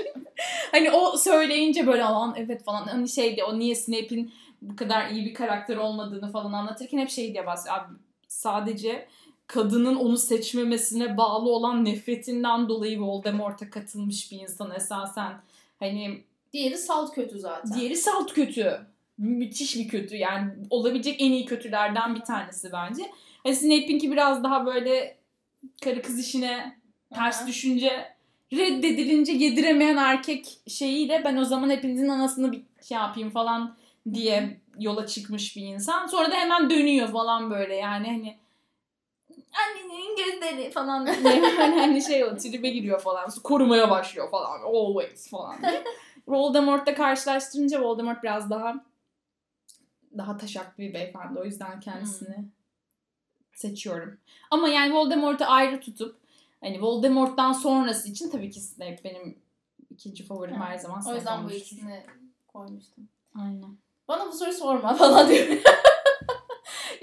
[0.72, 5.26] hani o söyleyince böyle alan evet falan hani şeydi o niye Snape'in bu kadar iyi
[5.26, 7.78] bir karakter olmadığını falan anlatırken hep şey diye bahsediyor.
[7.78, 7.94] Abi
[8.28, 9.08] sadece
[9.48, 15.42] kadının onu seçmemesine bağlı olan nefretinden dolayı Voldemort'a katılmış bir insan esasen.
[15.80, 17.80] Hani diğeri salt kötü zaten.
[17.80, 18.80] Diğeri salt kötü.
[19.18, 23.04] Müthiş bir kötü yani olabilecek en iyi kötülerden bir tanesi bence.
[23.44, 25.18] Hani Snape'inki biraz daha böyle
[25.84, 26.80] karı kız işine
[27.14, 27.48] ters Aha.
[27.48, 28.16] düşünce
[28.54, 33.76] reddedilince yediremeyen erkek şeyiyle ben o zaman hepinizin anasını bir şey yapayım falan
[34.14, 36.08] diye yola çıkmış bir insan.
[36.08, 38.38] Sonra da hemen dönüyor falan böyle yani hani
[39.56, 43.30] annenin gözleri falan diye hani, hani şey o tribe giriyor falan.
[43.44, 44.62] Korumaya başlıyor falan.
[44.62, 45.84] Always falan diye.
[46.28, 48.76] Voldemort'la karşılaştırınca Voldemort biraz daha
[50.18, 51.40] daha taşaklı bir beyefendi.
[51.40, 52.46] O yüzden kendisini hmm.
[53.54, 54.18] seçiyorum.
[54.52, 56.20] Ama yani Voldemort'u ayrı tutup
[56.62, 59.38] hani Voldemort'tan sonrası için tabii ki Snape benim
[59.90, 60.70] ikinci favorim ha.
[60.70, 61.60] her zaman Snape O yüzden olmuştur.
[61.60, 62.06] bu ikisini
[62.48, 63.10] koymuştum.
[63.40, 63.78] Aynen.
[64.08, 65.48] Bana bu soruyu sorma falan diyor.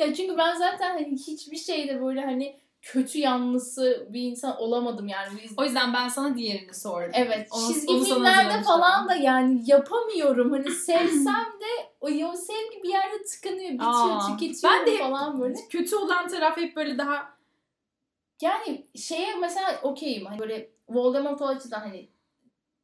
[0.06, 5.28] ya çünkü ben zaten hani hiçbir şeyde böyle hani kötü yanlısı bir insan olamadım yani.
[5.44, 5.52] Biz...
[5.56, 7.10] O yüzden ben sana diğerini sordum.
[7.14, 7.48] Evet.
[7.50, 10.52] Onu, çizgi onu filmlerde falan da yani yapamıyorum.
[10.52, 15.54] Hani sevsem de o, sevgi bir yerde tıkanıyor, bitiyor, Aa, tüketiyor ben de falan böyle.
[15.70, 17.32] Kötü olan taraf hep böyle daha
[18.40, 20.26] yani şeye mesela okeyim.
[20.26, 22.08] Hani böyle Voldemort o açıdan hani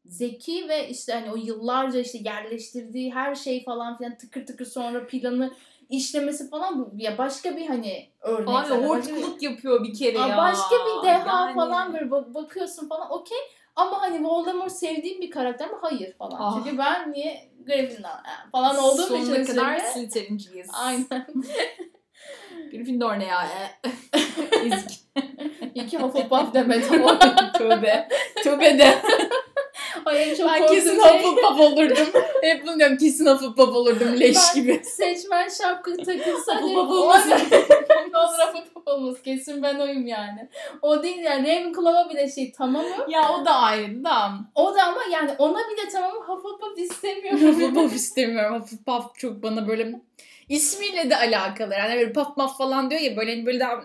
[0.04, 5.06] zeki ve işte hani o yıllarca işte yerleştirdiği her şey falan filan tıkır tıkır sonra
[5.06, 5.54] planı
[5.88, 8.48] işlemesi falan bu ya başka bir hani örnek.
[8.48, 10.36] Abi hortkuluk yapıyor bir kere ya.
[10.36, 11.54] Başka bir deha yani.
[11.54, 13.38] falan böyle bakıyorsun falan okey.
[13.76, 15.76] Ama hani Voldemort sevdiğim bir karakter mi?
[15.80, 16.38] Hayır falan.
[16.40, 16.54] Ah.
[16.64, 18.08] Çünkü ben niye Gryffindor
[18.52, 19.24] falan olduğum için.
[19.24, 20.68] Sonuna kadar Slytherin'ciyiz.
[20.72, 21.04] Aynen.
[22.70, 23.48] Gryffindor ne ya?
[24.64, 25.00] Ezik.
[25.74, 27.02] İki Hufflepuff demedim.
[27.58, 28.08] Tövbe.
[28.44, 29.02] Tövbe de.
[30.08, 31.24] Ay en çok ben kesin şey...
[31.24, 32.06] Hufflepuff olurdum.
[32.42, 34.80] Hep bunu diyorum kesin Hufflepuff olurdum leş ben gibi.
[34.84, 37.30] Seçmen şapka takılsa Hufflepuff olmasın.
[38.12, 39.22] ne olur Hufflepuff olmasın.
[39.24, 40.48] Kesin ben oyum yani.
[40.82, 43.10] O değil yani Ravenclaw'a bile şey tamamım.
[43.10, 44.30] Ya o da ayrı da.
[44.54, 47.40] O da ama yani ona bile tamamım Hufflepuff istemiyorum.
[47.40, 48.60] Hufflepuff istemiyorum.
[48.60, 49.92] Hufflepuff çok bana böyle
[50.48, 51.74] ismiyle de alakalı.
[51.74, 53.80] Yani böyle paf maf falan diyor ya böyle hani böyle daha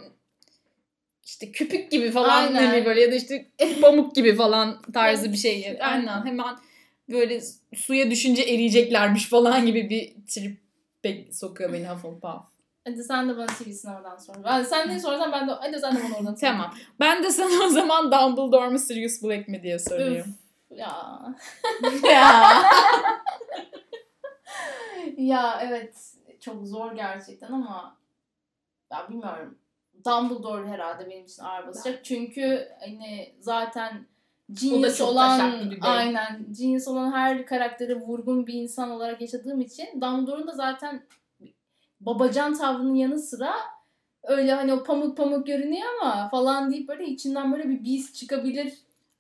[1.26, 2.66] işte küpük gibi falan Aynen.
[2.68, 5.78] hani böyle ya da işte pamuk gibi falan tarzı bir şey.
[5.82, 6.56] Aynen hemen
[7.10, 7.42] böyle
[7.76, 10.64] suya düşünce eriyeceklermiş falan gibi bir trip
[11.34, 12.42] sokuyor beni Hufflepuff.
[12.88, 14.36] Hadi sen de bana çivisin oradan sor.
[14.44, 16.48] Ben, sen ne sorarsan ben de hadi sen de bana oradan sor.
[16.48, 16.74] tamam.
[17.00, 20.36] Ben de sana o zaman Dumbledore mu Sirius Black mi diye sorayım.
[20.72, 21.22] Üf, ya.
[22.12, 22.64] ya.
[25.18, 25.96] ya evet
[26.40, 27.98] çok zor gerçekten ama
[28.92, 29.58] ya bilmiyorum.
[30.06, 32.06] Dumbledore herhalde benim için ağır basacak.
[32.06, 34.06] Çünkü hani zaten
[34.52, 40.52] genius olan aynen genius olan her karaktere vurgun bir insan olarak yaşadığım için Dumbledore'un da
[40.52, 41.04] zaten
[42.02, 43.54] babacan tavrının yanı sıra
[44.24, 48.74] öyle hani o pamuk pamuk görünüyor ama falan deyip böyle içinden böyle bir beast çıkabilir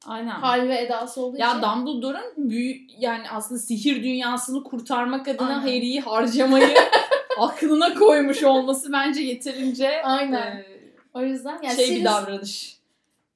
[0.07, 0.31] Aynen.
[0.31, 1.61] hal ve edası olduğu ya için.
[1.61, 5.59] Ya Dumbledore'un büyük yani aslında sihir dünyasını kurtarmak adına Aynen.
[5.59, 6.77] Harry'i harcamayı
[7.39, 10.57] aklına koymuş olması bence yeterince Aynen.
[10.57, 10.72] E,
[11.13, 12.77] o yüzden yani şey Sirius, bir davranış.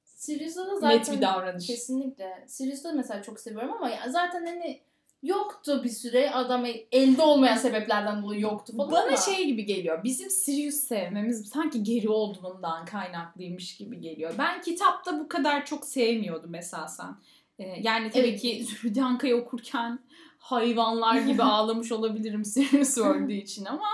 [0.04, 1.66] Sirius'ta da zaten net bir davranış.
[1.66, 2.44] Kesinlikle.
[2.46, 4.80] Sirius'ta mesela çok seviyorum ama ya zaten hani
[5.22, 9.16] yoktu bir süre adam elde olmayan sebeplerden dolayı yoktu falan Bana ama.
[9.16, 10.04] şey gibi geliyor.
[10.04, 14.34] Bizim Sirius sevmemiz sanki geri olduğundan kaynaklıymış gibi geliyor.
[14.38, 17.16] Ben kitapta bu kadar çok sevmiyordum esasen.
[17.58, 18.40] Ee, yani tabii evet.
[18.40, 19.98] ki Zühdanka'yı okurken
[20.38, 23.88] hayvanlar gibi ağlamış olabilirim Sirius öldüğü için ama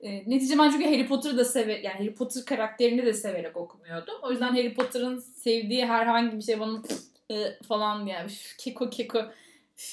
[0.00, 4.14] e, neticede ben çünkü Harry Potter'ı da sever yani Harry Potter karakterini de severek okumuyordum.
[4.22, 6.82] O yüzden Harry Potter'ın sevdiği herhangi bir şey bana
[7.30, 9.22] e, falan diye yani, keko keko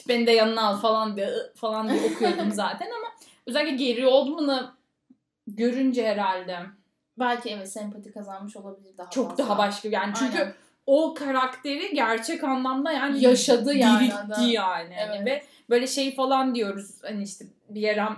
[0.08, 3.08] beni de yanına al falan diye falan diye okuyordum zaten ama
[3.46, 4.72] özellikle Gary Oldman'ı
[5.48, 6.60] görünce herhalde
[7.20, 9.44] belki evet sempati kazanmış olabilir daha çok fazla.
[9.44, 10.54] daha başka yani çünkü Aynen.
[10.86, 15.26] o karakteri gerçek anlamda yani yaşadı yani yani evet.
[15.26, 18.18] ve böyle şey falan diyoruz hani işte bir ara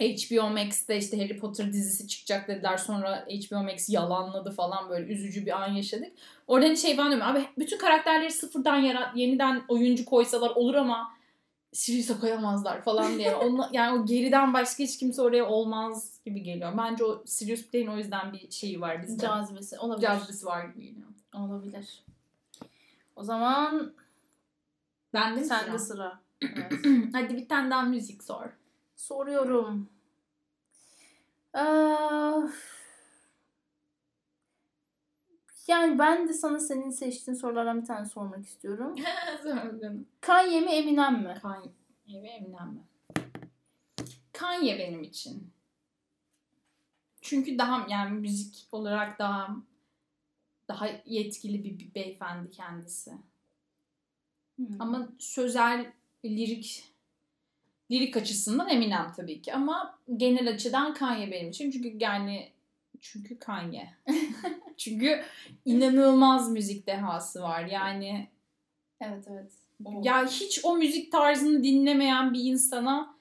[0.00, 2.76] HBO Max'te işte Harry Potter dizisi çıkacak dediler.
[2.76, 6.12] Sonra HBO Max yalanladı falan böyle üzücü bir an yaşadık.
[6.46, 7.28] Orada hani şey falan diyorum.
[7.28, 11.12] Abi bütün karakterleri sıfırdan yarat, yeniden oyuncu koysalar olur ama
[11.72, 13.34] Sirius'a koyamazlar falan diye.
[13.36, 16.72] Onu, yani o geriden başka hiç kimse oraya olmaz gibi geliyor.
[16.78, 19.22] Bence o Sirius Black'in o yüzden bir şeyi var bizde.
[19.22, 20.06] Cazibesi olabilir.
[20.06, 21.06] Cazibesi var gibi geliyor.
[21.34, 22.04] Olabilir.
[23.16, 23.92] O zaman
[25.14, 25.78] Bende mi Sende sıra?
[25.78, 26.20] sıra.
[26.42, 26.72] Evet.
[27.12, 28.44] Hadi bir tane daha müzik sor.
[29.00, 29.88] Soruyorum.
[31.54, 31.60] Ee,
[35.68, 38.94] yani ben de sana senin seçtiğin sorulardan bir tane sormak istiyorum.
[40.20, 41.34] Kanye mi Eminem mi?
[41.42, 42.84] Kanye ve Eminem mi?
[44.32, 45.52] Kanye benim için.
[47.20, 49.56] Çünkü daha yani müzik olarak daha
[50.68, 53.12] daha yetkili bir, bir beyefendi kendisi.
[54.56, 54.66] Hmm.
[54.78, 55.92] Ama sözel,
[56.24, 56.89] lirik
[57.90, 61.70] lirik açısından Eminem tabii ki ama genel açıdan Kanye benim için.
[61.70, 62.48] Çünkü yani
[63.00, 63.88] çünkü Kanye.
[64.76, 65.22] çünkü
[65.64, 67.64] inanılmaz müzik dehası var.
[67.64, 68.28] Yani
[69.00, 69.52] evet evet.
[69.84, 73.14] O- ya hiç o müzik tarzını dinlemeyen bir insana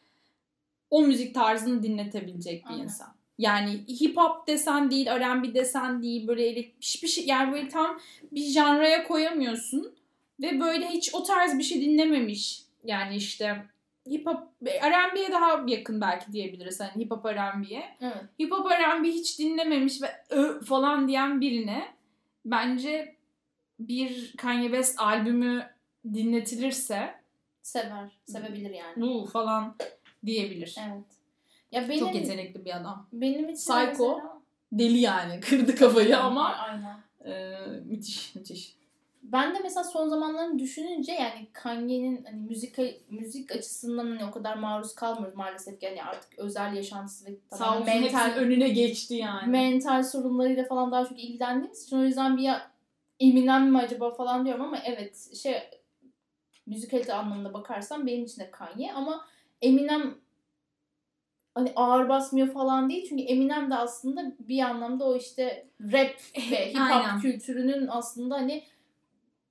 [0.89, 2.83] o müzik tarzını dinletebilecek bir Aynen.
[2.83, 3.15] insan.
[3.37, 7.99] Yani hip hop desen değil, R&B desen değil, böyle elek- hiçbir şey yani böyle tam
[8.31, 9.93] bir janraya koyamıyorsun
[10.41, 12.61] ve böyle hiç o tarz bir şey dinlememiş.
[12.83, 13.65] Yani işte
[14.09, 17.83] hip hop R&B'ye daha yakın belki diyebiliriz hani hip hop R&B'ye.
[18.01, 18.23] evet.
[18.39, 21.87] Hip hop R&B hiç dinlememiş ve ö falan diyen birine
[22.45, 23.15] bence
[23.79, 25.69] bir Kanye West albümü
[26.13, 27.15] dinletilirse
[27.61, 28.11] Sever.
[28.25, 29.01] Sevebilir yani.
[29.01, 29.75] bu falan
[30.25, 30.75] diyebilir.
[30.79, 31.03] Evet.
[31.71, 33.07] Ya benim Çok yetenekli bir adam.
[33.13, 33.85] benim için Psycho.
[33.87, 34.39] mesela-
[34.71, 35.39] Deli yani.
[35.39, 36.97] Kırdı kafayı ama Aynen.
[37.25, 38.75] e, müthiş müthiş.
[39.31, 42.77] Ben de mesela son zamanlarını düşününce yani Kanye'nin hani müzik
[43.09, 45.87] müzik açısından hani o kadar maruz kalmıyoruz maalesef ki.
[45.87, 49.51] Hani artık özel yaşantısı ve olsun mental önüne geçti yani.
[49.51, 52.71] mental sorunlarıyla falan daha çok ilgilendiğimiz için o yüzden bir ya
[53.19, 55.53] Eminem mi acaba falan diyorum ama evet şey
[56.65, 59.25] müzikalite anlamında bakarsam benim için de Kanye ama
[59.61, 60.15] Eminem
[61.55, 63.05] hani ağır basmıyor falan değil.
[63.09, 66.15] Çünkü Eminem de aslında bir anlamda o işte rap
[66.51, 68.63] ve hip hop kültürünün aslında hani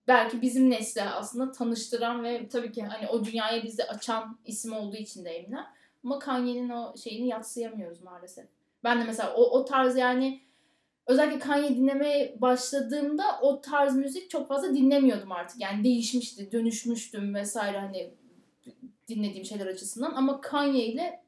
[0.09, 2.83] belki bizim nesle aslında tanıştıran ve Tabii ki.
[2.83, 5.67] hani o dünyaya bizi açan isim olduğu için de Eminem.
[6.05, 8.47] Ama Kanye'nin o şeyini yatsıyamıyoruz maalesef.
[8.85, 10.41] Ben de mesela o, o tarz yani
[11.07, 15.61] özellikle Kanye dinlemeye başladığımda o tarz müzik çok fazla dinlemiyordum artık.
[15.61, 18.11] Yani değişmişti, dönüşmüştüm vesaire hani
[19.09, 20.13] dinlediğim şeyler açısından.
[20.13, 21.23] Ama Kanye ile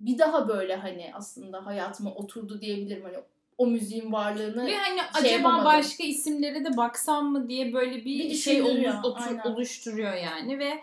[0.00, 3.04] bir daha böyle hani aslında hayatıma oturdu diyebilirim.
[3.04, 3.16] Hani
[3.58, 5.64] o müziğin varlığını Ve hani şey acaba yapamadım.
[5.64, 9.44] başka isimlere de baksam mı diye böyle bir, Bir şey düşündürüyor, olu- otur- aynen.
[9.52, 10.82] oluşturuyor yani ve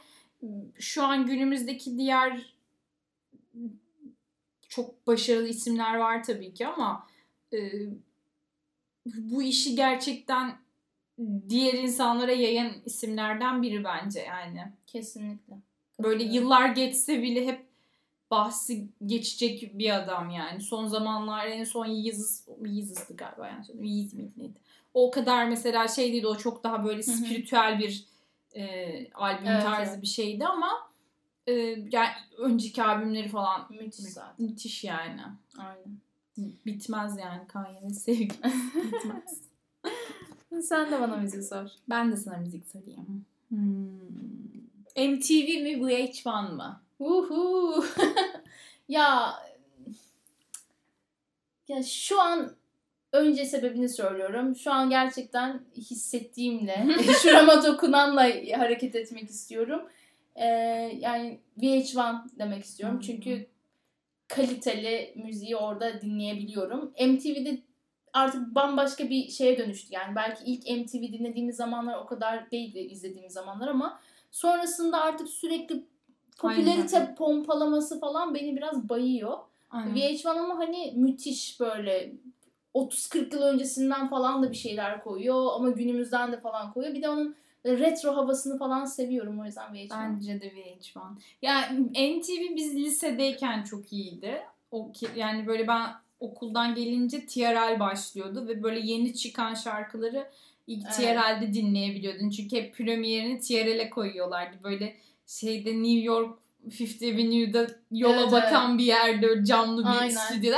[0.79, 2.53] şu an günümüzdeki diğer
[4.69, 7.08] çok başarılı isimler var tabii ki ama
[7.53, 7.58] e,
[9.05, 10.58] bu işi gerçekten
[11.49, 14.63] diğer insanlara yayan isimlerden biri bence yani.
[14.88, 15.53] kesinlikle.
[16.03, 17.68] Böyle yıllar geçse bile hep
[18.31, 20.61] bahsi geçecek bir adam yani.
[20.61, 23.65] Son zamanlar en son Yeezus, Yeezus'tı galiba yani.
[23.89, 24.59] Yeezus miydi neydi?
[24.93, 27.15] O kadar mesela şey değil o çok daha böyle Hı hı.
[27.15, 28.05] spiritüel bir
[28.55, 30.01] e, albüm Evet, tarzı evet.
[30.01, 30.69] bir şeydi ama
[31.47, 31.53] e,
[31.91, 34.45] yani önceki albümleri falan Müthiş zaten.
[34.45, 35.21] müthiş yani.
[35.57, 35.97] Aynen.
[36.65, 38.43] Bitmez yani Kanye'nin sevgisi
[38.75, 39.41] bitmez.
[40.61, 41.67] Sen de bana müzik sor.
[41.89, 43.25] Ben de sana müzik söyleyeyim.
[43.49, 43.99] Hmm.
[44.95, 46.81] MTV mi VH1 mı?
[46.99, 47.85] Uhu.
[48.88, 49.33] ya
[51.67, 52.55] ya şu an
[53.13, 54.55] önce sebebini söylüyorum.
[54.55, 56.88] Şu an gerçekten hissettiğimle,
[57.21, 58.21] şurama dokunanla
[58.57, 59.81] hareket etmek istiyorum.
[60.35, 60.45] Ee,
[60.99, 62.95] yani VH1 demek istiyorum.
[62.95, 63.01] Hmm.
[63.01, 63.47] Çünkü
[64.27, 66.93] kaliteli müziği orada dinleyebiliyorum.
[66.99, 67.62] MTV'de
[68.13, 69.88] artık bambaşka bir şeye dönüştü.
[69.93, 73.99] Yani belki ilk MTV dinlediğimiz zamanlar o kadar değildi izlediğimiz zamanlar ama
[74.31, 75.85] sonrasında artık sürekli
[76.39, 77.15] popülerite Aynen.
[77.15, 79.38] pompalaması falan beni biraz bayıyor.
[79.71, 79.95] Aynen.
[79.95, 82.12] VH1 ama hani müthiş böyle
[82.75, 86.95] 30-40 yıl öncesinden falan da bir şeyler koyuyor ama günümüzden de falan koyuyor.
[86.95, 89.89] Bir de onun retro havasını falan seviyorum o yüzden VH1.
[89.89, 90.99] Bence de VH1.
[91.41, 94.41] Yani NTV biz lisedeyken çok iyiydi.
[94.72, 95.89] O yani böyle ben
[96.20, 100.28] okuldan gelince TRL başlıyordu ve böyle yeni çıkan şarkıları
[100.68, 100.95] ilk Evet.
[100.95, 102.30] TRL'de dinleyebiliyordun.
[102.30, 104.57] Çünkü hep premierini TRL'e koyuyorlardı.
[104.63, 104.95] Böyle
[105.30, 106.39] şeyde New York
[106.71, 110.15] Fifth Avenue'da yola Evet, bakan bir yerde camlı bir Aynen.
[110.15, 110.57] stüdyoda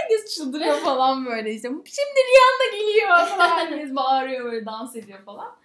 [0.00, 1.68] herkes çıldırıyor falan böyle işte.
[1.68, 5.56] Şimdi Rihanna geliyor falan herkes bağırıyor böyle dans ediyor falan.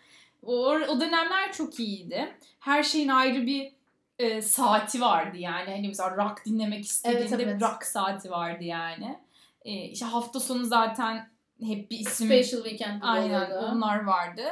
[0.43, 2.35] O, o dönemler çok iyiydi.
[2.59, 3.71] Her şeyin ayrı bir
[4.19, 5.71] e, saati vardı yani.
[5.71, 7.61] Hani mesela rock dinlemek istediğinde Evet, evet.
[7.61, 9.19] rock saati vardı yani.
[9.65, 11.29] E, işte hafta sonu zaten
[11.63, 13.69] hep bir isim Special Weekend Aynen oluyordu.
[13.73, 14.43] onlar vardı.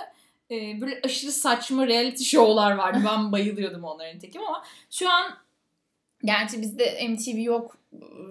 [0.52, 3.00] Ee, böyle aşırı saçma reality show'lar vardı.
[3.06, 5.38] Ben bayılıyordum onların tekim ama şu an
[6.24, 7.78] gerçi bizde MTV yok.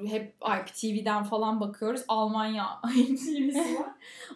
[0.09, 2.03] Hep IPTV'den falan bakıyoruz.
[2.09, 3.91] Almanya MTV'si var.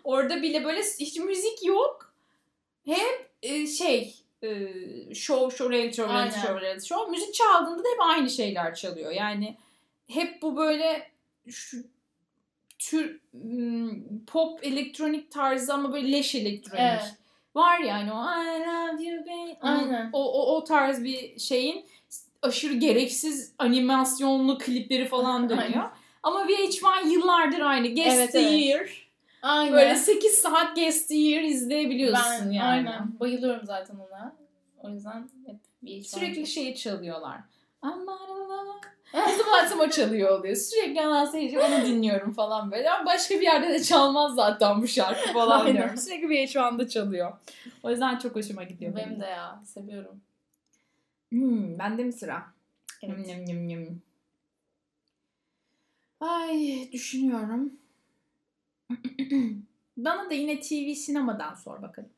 [0.04, 2.14] Orada bile böyle hiç müzik yok.
[2.84, 4.48] Hep e, şey e,
[5.14, 6.46] show show reality show reality Aynen.
[6.46, 9.10] show reality show müzik çaldığında da hep aynı şeyler çalıyor.
[9.10, 9.56] Yani
[10.08, 11.10] hep bu böyle
[11.48, 11.76] şu
[12.78, 13.90] tür m,
[14.26, 16.80] pop elektronik tarzı ama böyle leş elektronik.
[16.80, 17.14] Evet.
[17.55, 19.53] Var yani o I love you baby.
[19.61, 20.11] Aynen.
[20.12, 21.86] O, o, o tarz bir şeyin
[22.42, 25.64] aşırı gereksiz animasyonlu klipleri falan dönüyor.
[25.64, 25.90] Aynen.
[26.22, 27.88] Ama VH1 yıllardır aynı.
[27.94, 28.61] Guest Evet, the evet.
[28.61, 29.11] Year.
[29.42, 29.72] Aynen.
[29.72, 32.90] Böyle 8 saat Guest the Year izleyebiliyorsun ben, yani.
[32.90, 33.20] Aynen.
[33.20, 34.36] Bayılıyorum zaten ona.
[34.82, 36.03] O yüzden hep VH1.
[36.03, 37.40] Sürekli şeyi çalıyorlar.
[37.82, 38.80] Aman Allah.
[39.28, 40.56] Bizim o çalıyor oluyor.
[40.56, 42.90] Sürekli Anastasia onu dinliyorum falan böyle.
[42.90, 45.76] Ama başka bir yerde de çalmaz zaten bu şarkı falan Aynen.
[45.76, 45.96] diyorum.
[45.96, 47.32] Sürekli VH1'da çalıyor.
[47.82, 48.96] O yüzden çok hoşuma gidiyor.
[48.96, 49.62] Benim de ya.
[49.66, 50.20] Seviyorum.
[51.28, 52.42] Hmm, bende mi sıra?
[53.02, 53.28] Evet.
[53.28, 54.02] Yum, yum, yum.
[56.20, 57.72] Ay düşünüyorum.
[59.96, 62.11] Bana da yine TV sinemadan sor bakalım.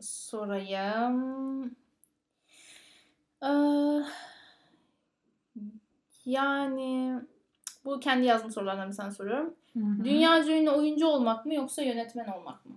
[0.00, 1.76] Sorayım.
[3.42, 3.48] Ee,
[6.24, 7.20] yani
[7.84, 9.54] bu kendi yazdığım sorulardan bir tane soruyorum.
[10.04, 12.72] Dünya ünlü oyuncu olmak mı yoksa yönetmen olmak mı?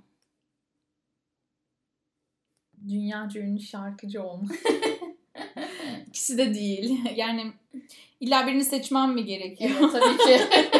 [2.90, 4.52] Dünyaca ünlü şarkıcı olmak.
[6.08, 7.02] İkisi de değil.
[7.16, 7.54] Yani
[8.20, 9.72] illa birini seçmem mi gerekiyor?
[9.80, 10.42] Evet tabii ki.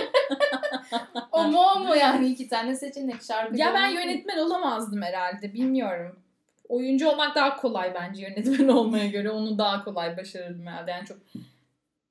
[1.32, 5.54] o mu o mu yani iki tane seçenek şarkıcı Ya ben yönetmen olamazdım herhalde.
[5.54, 6.20] Bilmiyorum.
[6.70, 9.32] Oyuncu olmak daha kolay bence yönetmen olmaya göre.
[9.32, 10.92] Onu daha kolay başarırdım herhalde.
[10.92, 11.18] Yani çok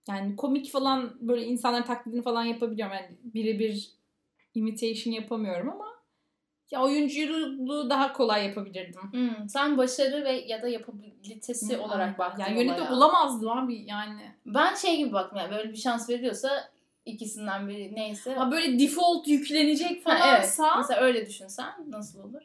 [0.09, 2.95] yani komik falan böyle insanların taklidini falan yapabiliyorum.
[2.95, 3.91] Yani birebir
[4.55, 5.85] imitation yapamıyorum ama
[6.71, 9.13] ya oyunculuğu daha kolay yapabilirdim.
[9.13, 12.95] Hmm, sen başarı ve ya da yapabilitesi olarak baktın Yani yönetmen olaya.
[12.97, 14.33] olamazdım abi yani.
[14.47, 16.71] Ben şey gibi baktım yani böyle bir şans veriyorsa
[17.05, 18.35] ikisinden biri neyse.
[18.35, 20.77] Ha böyle default yüklenecek Ha, falansa evet.
[20.79, 22.43] Mesela öyle düşünsen nasıl olur?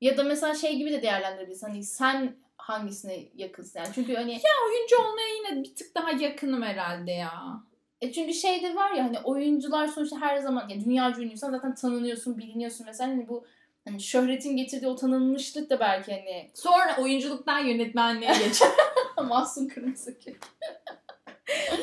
[0.00, 1.66] Ya da mesela şey gibi de değerlendirebilirsin.
[1.66, 2.36] Hani sen
[2.70, 3.90] hangisine yakınsın yani.
[3.94, 7.62] Çünkü hani oyuncu olmaya yine bir tık daha yakınım herhalde ya.
[8.00, 11.74] e çünkü şey de var ya hani oyuncular sonuçta her zaman ya dünya ünlüysen zaten
[11.74, 13.44] tanınıyorsun, biliniyorsun mesela hani bu
[13.84, 18.62] hani şöhretin getirdiği o tanınmışlık da belki hani Sonra oyunculuktan yönetmenliğe geç.
[19.28, 20.18] Mahsun Kırmızı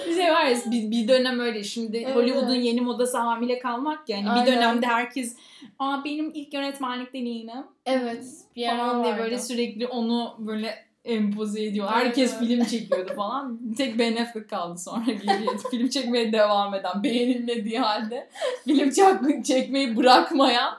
[0.08, 4.10] bir şey var ya bir, bir dönem öyle şimdi Evet, Hollywood'un yeni modası hamile kalmak
[4.10, 4.46] yani Aynen.
[4.46, 5.36] bir dönemde herkes
[5.80, 8.26] aa benim ilk yönetmenlik deneyimim Evet.
[8.56, 9.24] Bir falan diye vardı.
[9.24, 11.88] böyle sürekli onu böyle empoze ediyor.
[11.88, 12.48] Herkes evet.
[12.48, 13.60] film çekiyordu falan.
[13.78, 15.50] Tek Ben Affleck kaldı sonra geriye.
[15.72, 18.30] film çekmeye devam eden, beğenilmediği halde
[18.64, 20.74] film çek- çekmeyi bırakmayan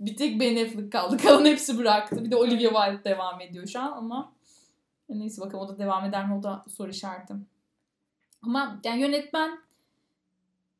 [0.00, 1.16] bir tek Ben Affleck kaldı.
[1.16, 2.24] Kalan hepsi bıraktı.
[2.24, 4.32] Bir de Olivia Wilde devam ediyor şu an ama
[5.08, 7.46] neyse bakalım o da devam eder mi o da soru işaretim.
[8.42, 9.58] Ama yani yönetmen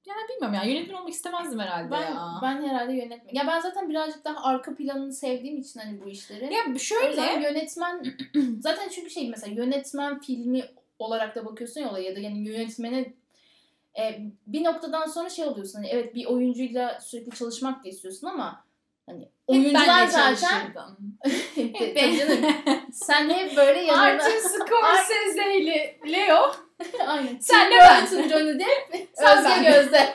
[0.06, 2.38] yani bilmiyorum ya yönetmen olmak istemezdim herhalde Ben, ya.
[2.42, 3.34] ben herhalde yönetmen.
[3.34, 6.54] Ya ben zaten birazcık daha arka planını sevdiğim için hani bu işleri.
[6.54, 8.04] ya şöyle yönetmen
[8.60, 10.64] zaten çünkü şey mesela yönetmen filmi
[10.98, 13.12] olarak da bakıyorsun ya olaya ya da yani yönetmene
[13.98, 18.64] e, bir noktadan sonra şey oluyorsun hani evet bir oyuncuyla sürekli çalışmak da istiyorsun ama
[19.06, 21.18] hani hep oyuncular zaten çalışırdım.
[21.78, 22.44] Tabii canım.
[22.92, 26.67] sen hep böyle yanına Martin Scorsese ile Leo.
[27.06, 27.38] Aynen.
[27.40, 28.28] Sen Tim ben.
[28.28, 29.64] Johnny Depp, ben.
[29.64, 30.14] Gözde.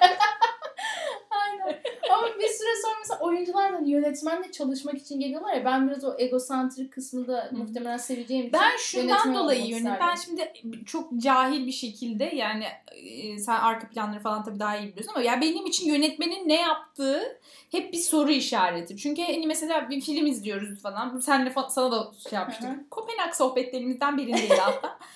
[1.32, 1.82] Aynen.
[2.12, 6.16] Ama bir süre sonra mesela oyuncular hani yönetmenle çalışmak için geliyorlar ya ben biraz o
[6.18, 7.56] egosantrik kısmını da Hı.
[7.56, 10.00] muhtemelen seveceğim için Ben şundan dolayı yönetmen.
[10.00, 10.54] Ben şimdi
[10.86, 15.24] çok cahil bir şekilde yani e, sen arka planları falan tabii daha iyi biliyorsun ama
[15.24, 17.40] ya benim için yönetmenin ne yaptığı
[17.72, 18.98] hep bir soru işareti.
[18.98, 21.20] Çünkü hani mesela bir film izliyoruz falan.
[21.20, 22.68] Senle fa- sana da şey yapmıştık.
[22.68, 22.90] Hı hı.
[22.90, 25.00] Kopenhag sohbetlerimizden birindeydi hatta.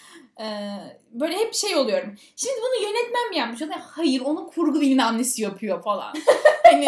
[1.12, 2.16] Böyle hep şey oluyorum.
[2.36, 3.62] Şimdi bunu yönetmen mi yapmış?
[3.82, 6.14] Hayır onu kurgu bilmem nesi yapıyor falan.
[6.64, 6.88] hani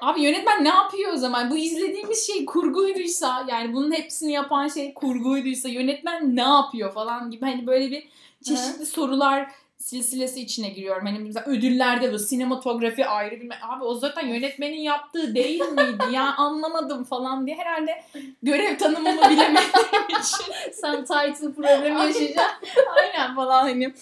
[0.00, 1.50] Abi yönetmen ne yapıyor o zaman?
[1.50, 7.44] Bu izlediğimiz şey kurguyduysa yani bunun hepsini yapan şey kurguyduysa yönetmen ne yapıyor falan gibi
[7.44, 8.08] hani böyle bir
[8.44, 9.50] çeşitli sorular
[9.80, 11.06] silsilesi içine giriyorum.
[11.06, 13.58] Hani mesela ödüllerde bu sinematografi ayrı bilmem.
[13.62, 16.04] Abi o zaten yönetmenin yaptığı değil miydi?
[16.12, 18.04] ya anlamadım falan diye herhalde
[18.42, 20.72] görev tanımımı bilemediğim için.
[20.72, 22.68] Sen title problemi yaşayacaksın.
[22.96, 23.94] Aynen falan hani.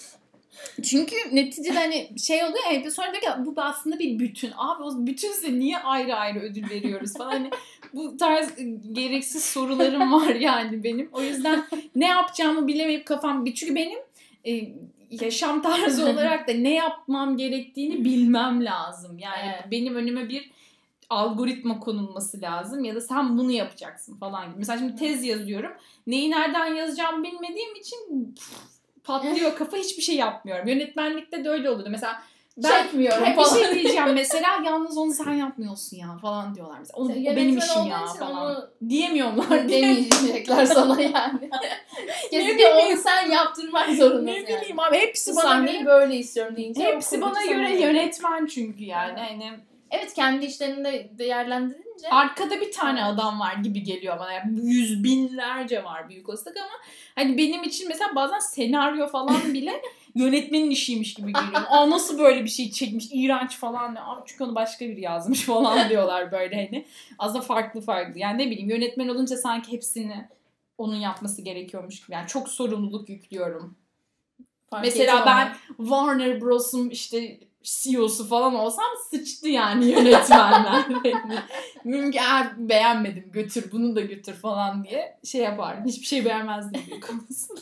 [0.82, 4.52] Çünkü neticede hani şey oluyor ya hep sonra diyor ki bu aslında bir bütün.
[4.56, 7.30] Abi o bütünse niye ayrı ayrı ödül veriyoruz falan.
[7.30, 7.50] Hani
[7.92, 8.48] bu tarz
[8.92, 11.08] gereksiz sorularım var yani benim.
[11.12, 11.64] O yüzden
[11.94, 13.98] ne yapacağımı bilemeyip kafam çünkü benim
[14.46, 14.72] e,
[15.10, 19.18] yaşam tarzı olarak da ne yapmam gerektiğini bilmem lazım.
[19.18, 19.70] Yani Evet.
[19.70, 20.50] benim önüme bir
[21.10, 24.58] algoritma konulması lazım ya da sen bunu yapacaksın falan gibi.
[24.58, 25.72] Mesela şimdi tez yazıyorum.
[26.06, 28.52] Neyi nereden yazacağımı bilmediğim için pf,
[29.04, 30.68] patlıyor kafa hiçbir şey yapmıyorum.
[30.68, 31.90] Yönetmenlikte de öyle oluyordu.
[31.90, 32.22] Mesela
[32.64, 33.54] Ben- çekmiyorum bir falan.
[33.56, 36.98] şey diyeceğim mesela yalnız onu sen yapmıyorsun ya falan diyorlar mesela.
[36.98, 38.46] O, o benim işim ya falan.
[38.46, 39.82] Onu Diyemiyorlar diye.
[39.82, 41.50] demeyecekler sana yani.
[42.30, 44.46] Kesinlikle onu sen yaptırmak zorundasın Ne yani.
[44.46, 46.82] bileyim abi hepsi Bu bana göre, böyle istiyorum deyince.
[46.84, 49.18] hepsi bana göre yönetmen çünkü yani.
[49.20, 49.50] Hani
[49.90, 52.08] Evet kendi işlerini de değerlendirince.
[52.10, 53.10] arkada bir tane Evet.
[53.14, 54.32] adam var gibi geliyor bana.
[54.32, 56.70] Yani yüz binlerce var büyük olasılık ama
[57.14, 59.82] hani benim için mesela bazen senaryo falan bile
[60.18, 61.62] yönetmenin işiymiş gibi geliyor.
[61.68, 63.94] Aa nasıl böyle bir şey çekmiş iğrenç falan.
[63.94, 66.86] Aa, çünkü onu başka biri yazmış falan diyorlar böyle hani.
[67.18, 68.18] Aslında farklı farklı.
[68.18, 70.28] Yani ne bileyim yönetmen olunca sanki hepsini
[70.78, 72.12] onun yapması gerekiyormuş gibi.
[72.12, 73.76] Yani çok sorumluluk yüklüyorum.
[74.70, 75.88] Fark Mesela ben onu.
[75.88, 80.84] Warner Bros'un işte CEO'su falan olsam sıçtı yani yönetmenler.
[81.84, 85.86] Mümkün eğer beğenmedim götür bunu da götür falan diye şey yapardım.
[85.86, 87.60] Hiçbir şey beğenmezdim konusunda.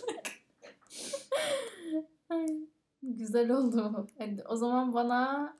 [2.30, 2.46] Ay,
[3.02, 4.06] Güzel oldu.
[4.18, 5.52] Hadi, o zaman bana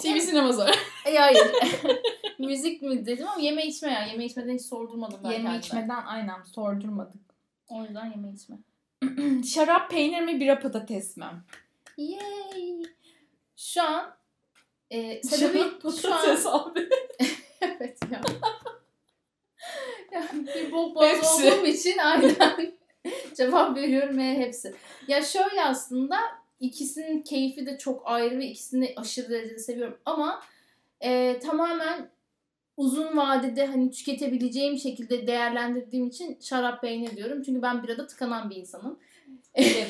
[0.00, 0.70] TV sinema sonra.
[1.06, 1.46] Ay, hayır.
[2.38, 4.06] Müzik mi dedim ama yeme içme ya.
[4.06, 5.58] Yeme içmeden hiç sordurmadım ben Yeme kendime.
[5.58, 7.20] içmeden aynen sordurmadık.
[7.68, 8.56] O yüzden yeme içme.
[9.44, 11.24] Şarap peynir mi bira patates mi?
[11.96, 12.82] Yay.
[13.56, 14.14] Şu an
[14.90, 15.58] e, sebebi
[16.02, 16.88] Şarap şu an abi.
[17.60, 18.20] evet ya.
[20.12, 20.24] ya
[20.56, 21.52] bir bok Hepsi.
[21.52, 22.74] olduğum için aynen
[23.36, 24.74] cevap veriyorum ve hepsi.
[25.08, 26.16] Ya şöyle aslında
[26.60, 30.42] ikisinin keyfi de çok ayrı ve ikisini de aşırı derecede seviyorum ama
[31.00, 32.10] e, tamamen
[32.76, 37.42] uzun vadede hani tüketebileceğim şekilde değerlendirdiğim için şarap peynir diyorum.
[37.42, 38.98] Çünkü ben birada tıkanan bir insanım.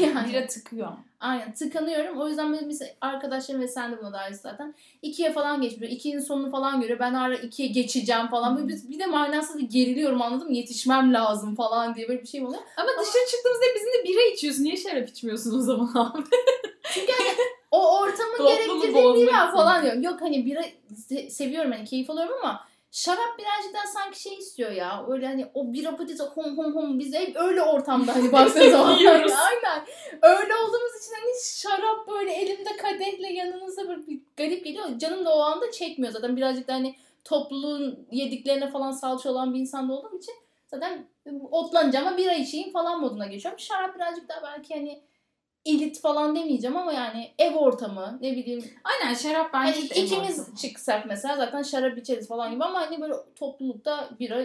[0.01, 0.29] Yani.
[0.29, 0.89] Bira tıkıyor.
[1.21, 2.21] Aynen tıkanıyorum.
[2.21, 4.75] O yüzden benim mesela arkadaşlarım ve sen de buna dahil zaten.
[5.03, 5.93] ikiye falan geçmiyor.
[5.93, 6.99] İkinin sonunu falan görüyor.
[6.99, 8.57] Ben ara ikiye geçeceğim falan.
[8.57, 10.55] Böyle bir, bir de manasız geriliyorum anladın mı?
[10.55, 12.63] Yetişmem lazım falan diye böyle bir şey oluyor.
[12.77, 14.65] Ama dışarı çıktığımızda bizim de bira içiyorsun.
[14.65, 16.23] Niye şarap içmiyorsun o zaman abi?
[17.71, 19.95] O ortamın Topluluğu gerektirdiği bozmak bira falan diyor.
[19.97, 20.61] Yok hani bira
[21.11, 25.05] se- seviyorum hani keyif alıyorum ama şarap birazcık daha sanki şey istiyor ya.
[25.09, 28.99] Öyle hani o bira patates hom hom hom biz hep öyle ortamda hani baktığın zaman.
[28.99, 29.33] Yiyoruz.
[29.49, 29.87] Aynen.
[30.23, 34.99] Öyle olduğumuz için hani şarap böyle elimde kadehle yanınızda böyle bir garip geliyor.
[34.99, 36.37] Canım da o anda çekmiyor zaten.
[36.37, 40.35] Birazcık da hani topluluğun yediklerine falan salça olan bir insan da olduğum için
[40.67, 41.07] zaten
[41.51, 43.61] otlanacağım ama bira içeyim falan moduna geçiyorum.
[43.61, 45.03] Şarap birazcık daha belki hani
[45.67, 50.05] elit falan demeyeceğim ama yani ev ortamı ne bileyim Aynen şarap hani bence de en
[50.07, 50.57] ikimiz ortamı.
[50.57, 54.43] çıksak mesela zaten şarap içeriz falan gibi ama hani böyle toplulukta bira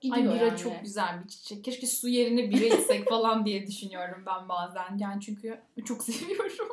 [0.00, 0.58] gidiyor Ay bira yani.
[0.58, 1.64] çok güzel bir çiçek.
[1.64, 4.98] Keşke su yerine bira içsek falan diye düşünüyorum ben bazen.
[4.98, 6.68] Yani çünkü çok seviyorum.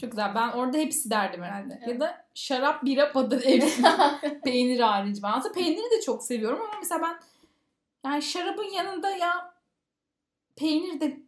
[0.00, 0.34] Çok güzel.
[0.34, 1.72] Ben orada hepsi derdim herhalde.
[1.72, 2.00] Ya Evet.
[2.00, 3.78] da şarap, bira, patates,
[4.44, 5.18] peynir hariç.
[5.22, 7.16] Ben aslında peyniri de çok seviyorum ama mesela ben
[8.10, 9.54] yani şarabın yanında ya
[10.56, 11.20] peynir de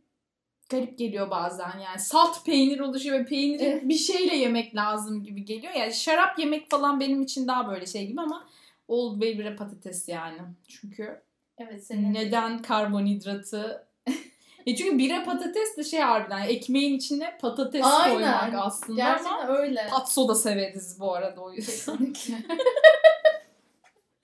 [0.72, 1.98] garip geliyor bazen yani.
[1.98, 3.88] Salt peynir oluşuyor ve peyniri Evet.
[3.88, 5.72] bir şeyle yemek lazım gibi geliyor.
[5.74, 8.46] Yani şarap yemek falan benim için daha böyle şey gibi ama
[8.88, 10.38] old bira patates yani.
[10.68, 11.22] Çünkü
[11.58, 13.86] evet senin neden karbonhidratı
[14.66, 18.14] e çünkü bira patates de şey harbiden ekmeğin içine patates Aynen.
[18.14, 19.86] koymak aslında ama gerçekten öyle.
[19.90, 22.14] patso da severiz bu arada o yüzden.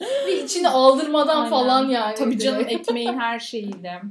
[0.00, 1.50] Bir içine aldırmadan Aynen.
[1.50, 2.14] falan yani.
[2.14, 4.02] Tabii canım ekmeğin her şeyiyle.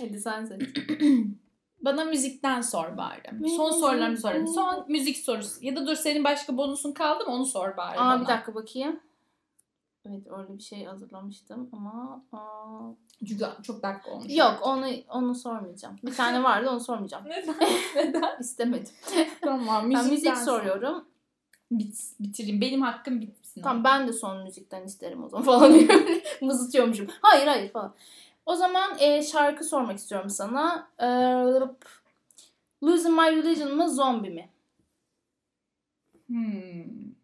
[0.00, 0.62] Hadi sen seç.
[1.80, 3.22] Bana müzikten sor bari.
[3.30, 3.80] Son Müzik.
[3.80, 4.46] sorularını sorayım.
[4.46, 5.64] Son müzik sorusu.
[5.64, 8.20] Ya da dur senin başka bonusun kaldı mı onu sor bari Aa bana.
[8.22, 9.00] bir dakika bakayım.
[10.08, 12.92] Evet öyle bir şey hazırlamıştım ama aa...
[13.28, 14.36] Çünkü çok dakika olmuş.
[14.36, 15.96] yok onu onu sormayacağım.
[16.02, 17.24] Bir tane vardı onu sormayacağım.
[17.28, 17.54] Neden?
[17.96, 18.36] Neden?
[18.40, 18.92] İstemedim.
[19.40, 20.58] tamam Ben müzikten müzik sor.
[20.58, 21.04] soruyorum.
[21.70, 22.60] Bit, bitireyim.
[22.60, 23.62] Benim hakkım bitsin.
[23.62, 26.06] Tamam ben de son müzikten isterim o zaman falan diyorum.
[26.42, 27.06] Mızıtıyormuşum.
[27.22, 27.94] Hayır hayır falan.
[28.46, 30.90] O zaman e, şarkı sormak istiyorum sana.
[30.98, 31.06] E,
[32.82, 34.48] Losing My Religion mı Zombie mi?
[36.28, 37.14] Hmm.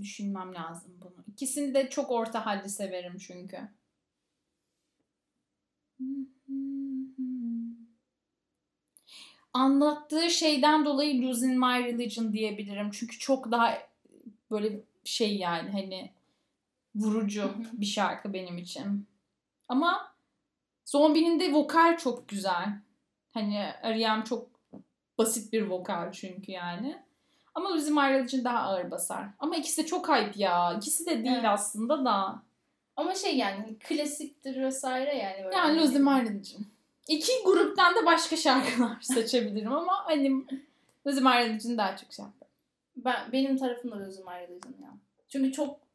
[0.00, 1.24] Düşünmem lazım bunu.
[1.26, 3.58] İkisini de çok orta halde severim çünkü.
[9.52, 12.90] Anlattığı şeyden dolayı Losing My Religion diyebilirim.
[12.90, 13.78] Çünkü çok daha
[14.50, 16.10] böyle şey yani hani
[16.98, 19.06] vurucu bir şarkı benim için.
[19.68, 20.14] Ama
[20.84, 22.68] Zombie'nin de vokal çok güzel.
[23.34, 24.24] Hani R.E.M.
[24.24, 24.48] çok
[25.18, 27.02] basit bir vokal çünkü yani.
[27.54, 29.26] Ama My Religion daha ağır basar.
[29.38, 30.74] Ama ikisi de çok hype ya.
[30.76, 31.44] İkisi de değil Evet.
[31.44, 32.42] aslında da.
[32.96, 35.44] Ama şey yani klasiktir vesaire yani.
[35.44, 36.66] Böyle Yani Losing My Religion.
[37.08, 40.30] İki gruptan da başka şarkılar seçebilirim ama hani
[41.04, 42.48] My Religion daha çok şey yapar.
[42.96, 44.90] Ben, benim tarafım da My Religion ya.
[45.28, 45.87] Çünkü çok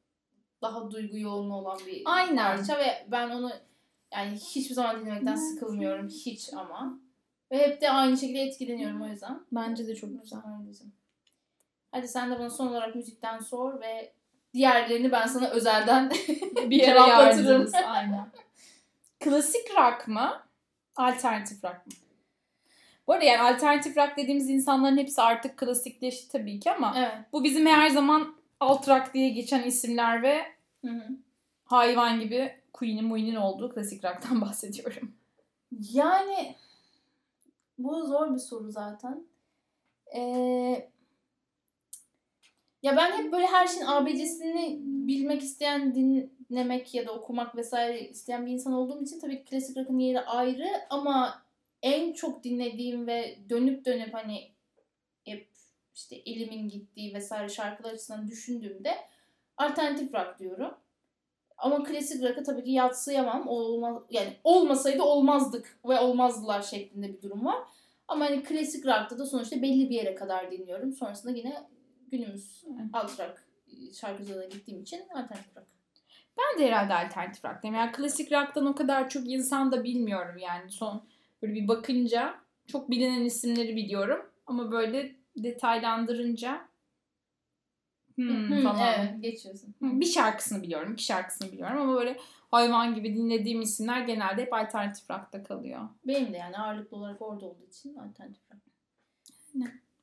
[0.64, 2.58] daha duygu yoğunluğu olan bir Aynen.
[2.58, 3.52] parça ve ben onu
[4.14, 7.00] yani hiçbir zaman dinlemekten sıkılmıyorum hiç ama.
[7.52, 9.40] Ve hep de aynı şekilde etkileniyorum o yüzden.
[9.52, 10.40] Bence de çok güzel.
[10.70, 10.94] Bizim.
[11.92, 14.14] Hadi sen de bana son olarak müzikten sor ve
[14.54, 16.10] diğerlerini ben sana özelden
[16.70, 17.74] Bir yere yardırırız.
[17.74, 18.32] Aynen.
[19.20, 20.42] Klasik rock mı?
[20.96, 21.94] Alternatif rock mı?
[23.08, 27.26] Bu arada yani alternatif rock dediğimiz insanların hepsi artık klasikleşti tabii ki ama Evet.
[27.34, 30.46] bu bizim her zaman alt rock diye geçen isimler ve
[30.86, 31.18] Hı hı.
[31.66, 35.16] hayvan gibi Queen'in Muin'in olduğu klasik rock'tan bahsediyorum.
[35.94, 36.56] Yani
[37.78, 39.28] bu zor bir soru zaten.
[40.16, 40.90] Ee,
[42.84, 48.46] ya ben hep böyle her şeyin ABC'sini bilmek isteyen, dinlemek ya da okumak vesaire isteyen
[48.46, 51.44] bir insan olduğum için tabii ki klasik rock'ın yeri ayrı ama
[51.82, 54.52] en çok dinlediğim ve dönüp dönüp hani
[55.26, 55.50] hep
[55.96, 58.96] işte elimin gittiği vesaire şarkılar açısından düşündüğümde
[59.58, 60.74] alternatif rock diyorum.
[61.58, 63.48] Ama klasik rock'ı tabii ki yatsıyamam.
[63.48, 67.64] O olmaz, yani olmasaydı olmazdık ve olmazdılar şeklinde bir durum var.
[68.08, 70.94] Ama hani klasik rock'ta da sonuçta belli bir yere kadar dinliyorum.
[70.94, 71.64] Sonrasında yine
[72.12, 72.90] günümüz Evet.
[72.94, 73.44] alt rock
[73.94, 75.68] şarkıcılarına gittiğim için alternatif rock.
[76.38, 77.76] Ben de herhalde alternatif rock'tayım.
[77.76, 80.70] Yani klasik rock'tan o kadar çok insan da bilmiyorum yani.
[80.70, 81.04] Son
[81.42, 82.36] böyle bir bakınca
[82.68, 84.30] çok bilinen isimleri biliyorum.
[84.46, 86.62] Ama böyle detaylandırınca
[88.16, 88.94] hmm, falan.
[89.00, 89.76] evet geçiyorsun.
[89.82, 92.18] Bir şarkısını biliyorum, iki şarkısını biliyorum ama böyle
[92.52, 95.82] hayvan gibi dinlediğim isimler genelde hep alternatif rock'ta kalıyor.
[96.08, 98.64] Benim de yani ağırlıklı olarak orada olduğu için alternatif rock.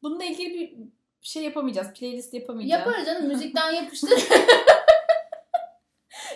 [0.02, 0.76] Bununla ilgili bir
[1.20, 2.80] şey yapamayacağız, playlist yapamayacağız.
[2.80, 4.28] Yaparız canım müzikten yapıştır.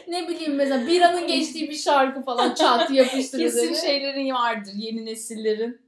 [0.08, 3.38] ne bileyim mesela biranın geçtiği bir şarkı falan çat yapıştır.
[3.38, 5.80] Kesin şeylerin vardır, yeni nesillerin.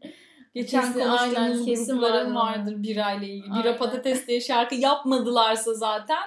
[0.56, 2.60] Geçen Kesin, aynen, kesin grupların vardır.
[2.60, 3.50] vardır birayla ilgili.
[3.50, 3.76] Bira Aynen.
[3.78, 6.22] patates diye şarkı yapmadılarsa zaten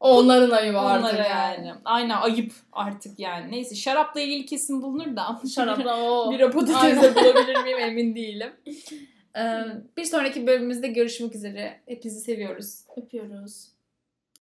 [0.00, 1.66] Onların ayıbı artık onlara yani.
[1.66, 1.72] yani.
[1.84, 3.50] Aynen ayıp artık yani.
[3.52, 5.40] Neyse şarapla ilgili kesin bulunur da.
[5.54, 6.30] Şarapla o.
[6.32, 7.02] Bira patates Aynen.
[7.02, 8.52] de bulabilir miyim emin değilim.
[9.36, 9.62] Ee,
[9.96, 11.80] bir sonraki bölümümüzde görüşmek üzere.
[11.86, 12.80] Hepinizi seviyoruz.
[12.96, 13.71] Öpüyoruz.